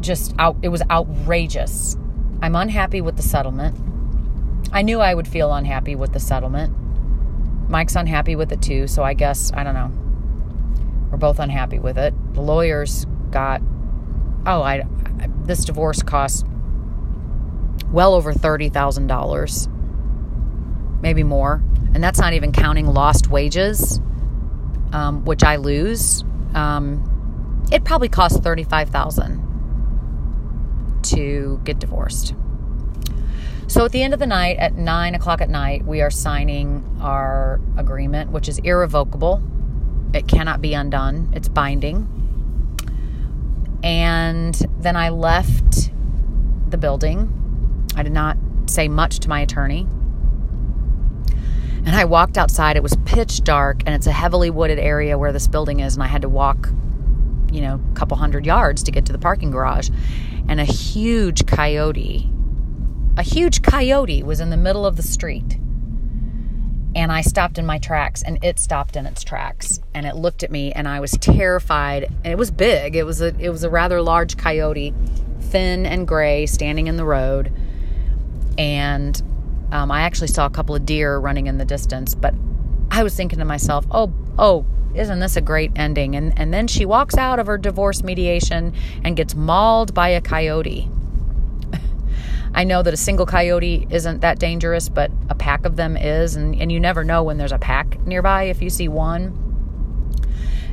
just 0.00 0.34
out 0.38 0.56
it 0.62 0.68
was 0.68 0.82
outrageous. 0.90 1.96
I'm 2.42 2.54
unhappy 2.54 3.00
with 3.00 3.16
the 3.16 3.22
settlement. 3.22 3.76
I 4.72 4.82
knew 4.82 5.00
I 5.00 5.14
would 5.14 5.26
feel 5.26 5.52
unhappy 5.52 5.94
with 5.94 6.12
the 6.12 6.20
settlement. 6.20 6.76
Mike's 7.68 7.96
unhappy 7.96 8.36
with 8.36 8.52
it 8.52 8.62
too, 8.62 8.86
so 8.86 9.02
I 9.02 9.14
guess 9.14 9.50
I 9.54 9.64
don't 9.64 9.74
know. 9.74 9.90
We're 11.10 11.18
both 11.18 11.38
unhappy 11.38 11.78
with 11.78 11.98
it. 11.98 12.14
The 12.34 12.42
lawyers 12.42 13.06
got 13.30 13.62
oh, 14.44 14.62
I, 14.62 14.84
I 15.20 15.28
this 15.44 15.64
divorce 15.64 16.02
cost 16.02 16.46
well 17.90 18.14
over 18.14 18.32
$30,000 18.32 19.75
maybe 21.00 21.22
more. 21.22 21.62
And 21.94 22.02
that's 22.02 22.18
not 22.18 22.32
even 22.34 22.52
counting 22.52 22.86
lost 22.86 23.28
wages, 23.28 24.00
um, 24.92 25.24
which 25.24 25.42
I 25.42 25.56
lose. 25.56 26.24
Um, 26.54 27.66
it 27.72 27.84
probably 27.84 28.08
costs 28.08 28.38
thirty-five 28.38 28.90
thousand 28.90 29.42
to 31.04 31.60
get 31.64 31.78
divorced. 31.78 32.34
So 33.68 33.84
at 33.84 33.92
the 33.92 34.02
end 34.02 34.14
of 34.14 34.20
the 34.20 34.26
night, 34.26 34.58
at 34.58 34.74
nine 34.74 35.14
o'clock 35.14 35.40
at 35.40 35.48
night, 35.48 35.84
we 35.84 36.00
are 36.00 36.10
signing 36.10 36.84
our 37.00 37.60
agreement, 37.76 38.30
which 38.30 38.48
is 38.48 38.58
irrevocable. 38.58 39.42
It 40.14 40.28
cannot 40.28 40.60
be 40.60 40.74
undone. 40.74 41.32
It's 41.34 41.48
binding. 41.48 42.08
And 43.82 44.54
then 44.78 44.96
I 44.96 45.08
left 45.08 45.90
the 46.70 46.78
building. 46.78 47.32
I 47.96 48.02
did 48.02 48.12
not 48.12 48.36
say 48.66 48.88
much 48.88 49.18
to 49.20 49.28
my 49.28 49.40
attorney. 49.40 49.88
And 51.86 51.94
I 51.94 52.04
walked 52.04 52.36
outside. 52.36 52.76
It 52.76 52.82
was 52.82 52.96
pitch 53.04 53.44
dark, 53.44 53.82
and 53.86 53.94
it's 53.94 54.08
a 54.08 54.12
heavily 54.12 54.50
wooded 54.50 54.80
area 54.80 55.16
where 55.16 55.32
this 55.32 55.46
building 55.46 55.78
is. 55.78 55.94
And 55.94 56.02
I 56.02 56.08
had 56.08 56.22
to 56.22 56.28
walk, 56.28 56.68
you 57.52 57.60
know, 57.60 57.80
a 57.92 57.94
couple 57.94 58.16
hundred 58.16 58.44
yards 58.44 58.82
to 58.82 58.90
get 58.90 59.06
to 59.06 59.12
the 59.12 59.20
parking 59.20 59.52
garage. 59.52 59.88
And 60.48 60.60
a 60.60 60.64
huge 60.64 61.46
coyote, 61.46 62.28
a 63.16 63.22
huge 63.22 63.62
coyote 63.62 64.24
was 64.24 64.40
in 64.40 64.50
the 64.50 64.56
middle 64.56 64.84
of 64.84 64.96
the 64.96 65.02
street. 65.04 65.58
And 66.96 67.12
I 67.12 67.20
stopped 67.20 67.56
in 67.56 67.64
my 67.66 67.78
tracks, 67.78 68.20
and 68.24 68.42
it 68.42 68.58
stopped 68.58 68.96
in 68.96 69.06
its 69.06 69.22
tracks. 69.22 69.78
And 69.94 70.06
it 70.06 70.16
looked 70.16 70.42
at 70.42 70.50
me, 70.50 70.72
and 70.72 70.88
I 70.88 70.98
was 70.98 71.12
terrified. 71.12 72.04
And 72.24 72.32
it 72.32 72.38
was 72.38 72.50
big. 72.50 72.96
It 72.96 73.04
was 73.04 73.22
a 73.22 73.32
it 73.38 73.50
was 73.50 73.62
a 73.62 73.70
rather 73.70 74.02
large 74.02 74.36
coyote, 74.36 74.92
thin 75.38 75.86
and 75.86 76.08
gray, 76.08 76.46
standing 76.46 76.88
in 76.88 76.96
the 76.96 77.04
road. 77.04 77.52
And 78.58 79.22
Um, 79.72 79.90
I 79.90 80.02
actually 80.02 80.28
saw 80.28 80.46
a 80.46 80.50
couple 80.50 80.74
of 80.74 80.86
deer 80.86 81.18
running 81.18 81.46
in 81.46 81.58
the 81.58 81.64
distance, 81.64 82.14
but 82.14 82.34
I 82.90 83.02
was 83.02 83.14
thinking 83.14 83.38
to 83.40 83.44
myself, 83.44 83.86
oh, 83.90 84.12
oh, 84.38 84.64
isn't 84.94 85.20
this 85.20 85.36
a 85.36 85.40
great 85.40 85.72
ending? 85.76 86.16
And, 86.16 86.38
and 86.38 86.52
then 86.52 86.66
she 86.66 86.86
walks 86.86 87.16
out 87.16 87.38
of 87.38 87.46
her 87.46 87.58
divorce 87.58 88.02
mediation 88.02 88.74
and 89.04 89.16
gets 89.16 89.34
mauled 89.34 89.92
by 89.92 90.08
a 90.08 90.20
coyote. 90.20 90.88
I 92.54 92.64
know 92.64 92.82
that 92.82 92.94
a 92.94 92.96
single 92.96 93.26
coyote 93.26 93.86
isn't 93.90 94.20
that 94.20 94.38
dangerous, 94.38 94.88
but 94.88 95.10
a 95.28 95.34
pack 95.34 95.66
of 95.66 95.76
them 95.76 95.96
is, 95.96 96.36
and, 96.36 96.54
and 96.60 96.72
you 96.72 96.80
never 96.80 97.04
know 97.04 97.22
when 97.22 97.36
there's 97.36 97.52
a 97.52 97.58
pack 97.58 98.00
nearby 98.06 98.44
if 98.44 98.62
you 98.62 98.70
see 98.70 98.88
one. 98.88 99.42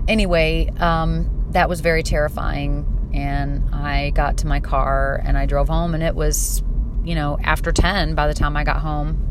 Anyway, 0.07 0.69
um, 0.79 1.47
that 1.51 1.69
was 1.69 1.81
very 1.81 2.03
terrifying. 2.03 2.87
And 3.13 3.73
I 3.73 4.09
got 4.11 4.37
to 4.37 4.47
my 4.47 4.59
car 4.59 5.21
and 5.23 5.37
I 5.37 5.45
drove 5.45 5.67
home, 5.67 5.93
and 5.93 6.03
it 6.03 6.15
was, 6.15 6.63
you 7.03 7.15
know, 7.15 7.37
after 7.43 7.71
10 7.71 8.15
by 8.15 8.27
the 8.27 8.33
time 8.33 8.55
I 8.55 8.63
got 8.63 8.77
home. 8.77 9.29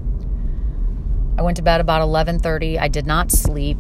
I 1.38 1.42
went 1.42 1.56
to 1.56 1.62
bed 1.62 1.80
about 1.80 2.02
11:30. 2.02 2.78
I 2.78 2.88
did 2.88 3.06
not 3.06 3.30
sleep. 3.30 3.78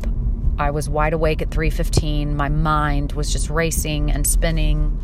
I 0.58 0.70
was 0.70 0.88
wide 0.88 1.12
awake 1.12 1.42
at 1.42 1.50
3:15. 1.50 2.34
My 2.34 2.48
mind 2.48 3.12
was 3.12 3.30
just 3.30 3.50
racing 3.50 4.10
and 4.10 4.26
spinning 4.26 4.98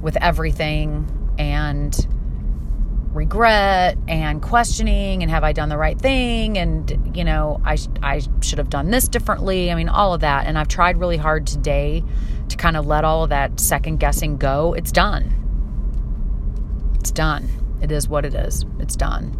with 0.00 0.16
everything 0.20 1.06
and 1.38 2.06
regret 3.12 3.96
and 4.08 4.42
questioning 4.42 5.22
and 5.22 5.30
have 5.30 5.44
I 5.44 5.52
done 5.52 5.68
the 5.68 5.78
right 5.78 5.98
thing 5.98 6.58
and 6.58 7.12
you 7.16 7.22
know 7.22 7.60
I 7.64 7.78
I 8.02 8.20
should 8.40 8.58
have 8.58 8.70
done 8.70 8.90
this 8.90 9.08
differently. 9.08 9.70
I 9.70 9.74
mean 9.74 9.88
all 9.88 10.14
of 10.14 10.20
that 10.20 10.46
and 10.46 10.58
I've 10.58 10.68
tried 10.68 10.98
really 10.98 11.16
hard 11.16 11.46
today 11.46 12.04
to 12.48 12.56
kind 12.56 12.76
of 12.76 12.86
let 12.86 13.04
all 13.04 13.24
of 13.24 13.30
that 13.30 13.60
second 13.60 13.98
guessing 13.98 14.36
go. 14.36 14.74
It's 14.74 14.92
done. 14.92 15.32
It's 16.96 17.10
done. 17.10 17.63
It 17.84 17.92
is 17.92 18.08
what 18.08 18.24
it 18.24 18.34
is. 18.34 18.64
It's 18.78 18.96
done. 18.96 19.36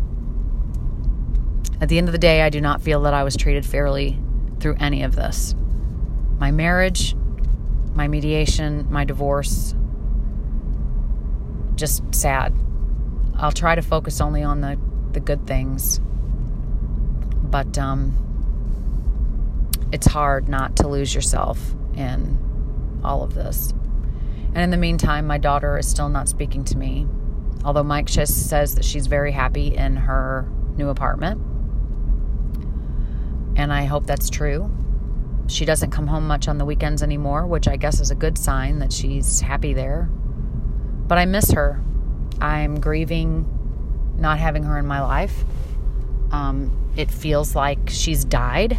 At 1.80 1.88
the 1.88 1.96
end 1.96 2.09
of 2.09 2.12
the 2.12 2.18
day, 2.18 2.42
I 2.42 2.50
do 2.50 2.61
not 2.61 2.83
feel 2.83 3.00
that 3.00 3.14
I 3.14 3.24
was 3.24 3.38
treated 3.38 3.64
fairly 3.64 4.20
through 4.61 4.76
any 4.78 5.02
of 5.02 5.16
this. 5.16 5.54
My 6.38 6.50
marriage, 6.50 7.16
my 7.94 8.07
mediation, 8.07 8.87
my 8.92 9.07
divorce, 9.07 9.74
just 11.74 12.02
sad. 12.14 12.54
I'll 13.35 13.50
try 13.50 13.76
to 13.76 13.80
focus 13.80 14.20
only 14.20 14.42
on 14.42 14.61
the, 14.61 14.78
the 15.12 15.20
good 15.20 15.46
things. 15.46 16.02
But 17.44 17.78
um, 17.78 18.12
it's 19.90 20.07
hard 20.07 20.50
not 20.50 20.76
to 20.76 20.88
lose 20.88 21.14
yourself 21.14 21.59
in 21.96 23.00
all 23.02 23.22
of 23.22 23.33
this. 23.33 23.72
And 24.48 24.59
in 24.59 24.68
the 24.68 24.76
meantime, 24.76 25.26
my 25.26 25.38
daughter 25.38 25.78
is 25.78 25.88
still 25.88 26.11
not 26.11 26.28
speaking 26.28 26.62
to 26.64 26.76
me. 26.76 27.07
Although 27.64 27.85
Mike 27.85 28.07
just 28.07 28.48
says 28.48 28.74
that 28.74 28.85
she's 28.85 29.07
very 29.07 29.33
happy 29.33 29.74
in 29.74 29.96
her 29.96 30.48
new 30.77 30.88
apartment. 30.88 31.40
And 33.57 33.72
I 33.72 33.85
hope 33.85 34.07
that's 34.07 34.29
true. 34.29 34.70
She 35.46 35.64
doesn't 35.64 35.90
come 35.90 36.07
home 36.07 36.27
much 36.27 36.48
on 36.48 36.59
the 36.59 36.64
weekends 36.64 37.03
anymore, 37.03 37.46
which 37.46 37.68
I 37.68 37.77
guess 37.77 38.00
is 38.00 38.11
a 38.11 38.14
good 38.14 38.37
sign 38.37 38.79
that 38.81 38.92
she's 38.92 39.40
happy 39.40 39.72
there. 39.72 40.11
But 41.07 41.18
I 41.18 41.27
miss 41.27 41.53
her. 41.53 41.83
I'm 42.40 42.81
grieving 42.81 43.46
not 44.16 44.38
having 44.38 44.62
her 44.64 44.79
in 44.79 44.87
my 44.87 45.03
life. 45.03 45.44
Um, 46.31 46.92
it 46.96 47.11
feels 47.11 47.55
like 47.55 47.90
she's 47.90 48.24
died. 48.24 48.79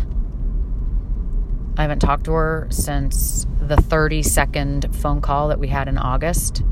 I 1.78 1.82
haven't 1.82 2.00
talked 2.00 2.26
to 2.26 2.34
her 2.34 2.68
since 2.70 3.46
the 3.60 3.78
30 3.78 4.24
second 4.24 4.96
phone 4.96 5.22
call 5.22 5.50
that 5.50 5.60
we 5.60 5.68
had 5.68 5.88
in 5.88 5.98
August. 5.98 6.64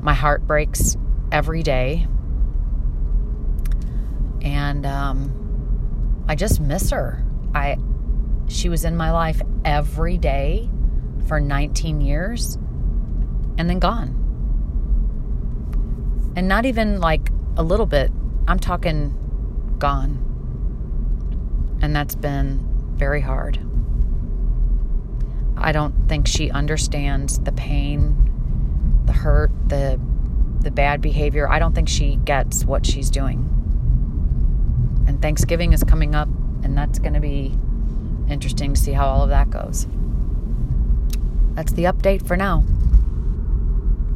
My 0.00 0.14
heart 0.14 0.46
breaks 0.46 0.96
every 1.32 1.62
day. 1.62 2.06
And 4.42 4.86
um, 4.86 6.24
I 6.28 6.34
just 6.34 6.60
miss 6.60 6.90
her. 6.90 7.24
I 7.54 7.76
she 8.48 8.68
was 8.68 8.84
in 8.84 8.96
my 8.96 9.12
life 9.12 9.40
every 9.64 10.18
day 10.18 10.68
for 11.28 11.40
19 11.40 12.00
years 12.00 12.56
and 13.58 13.70
then 13.70 13.78
gone. 13.78 14.16
And 16.34 16.48
not 16.48 16.66
even 16.66 17.00
like 17.00 17.30
a 17.56 17.62
little 17.62 17.86
bit. 17.86 18.10
I'm 18.48 18.58
talking 18.58 19.16
gone. 19.78 20.26
And 21.80 21.94
that's 21.94 22.14
been 22.14 22.66
very 22.94 23.20
hard. 23.20 23.58
I 25.56 25.72
don't 25.72 26.08
think 26.08 26.26
she 26.26 26.50
understands 26.50 27.38
the 27.40 27.52
pain, 27.52 29.02
the 29.04 29.12
hurt, 29.12 29.50
the 29.68 30.00
the 30.60 30.70
bad 30.70 31.00
behavior. 31.00 31.48
I 31.48 31.58
don't 31.58 31.74
think 31.74 31.88
she 31.88 32.16
gets 32.16 32.64
what 32.64 32.86
she's 32.86 33.10
doing. 33.10 33.38
And 35.06 35.20
Thanksgiving 35.20 35.72
is 35.72 35.82
coming 35.82 36.14
up 36.14 36.28
and 36.62 36.76
that's 36.76 36.98
going 36.98 37.14
to 37.14 37.20
be 37.20 37.56
interesting 38.28 38.74
to 38.74 38.80
see 38.80 38.92
how 38.92 39.06
all 39.06 39.22
of 39.22 39.30
that 39.30 39.50
goes. 39.50 39.86
That's 41.54 41.72
the 41.72 41.84
update 41.84 42.26
for 42.26 42.36
now. 42.36 42.64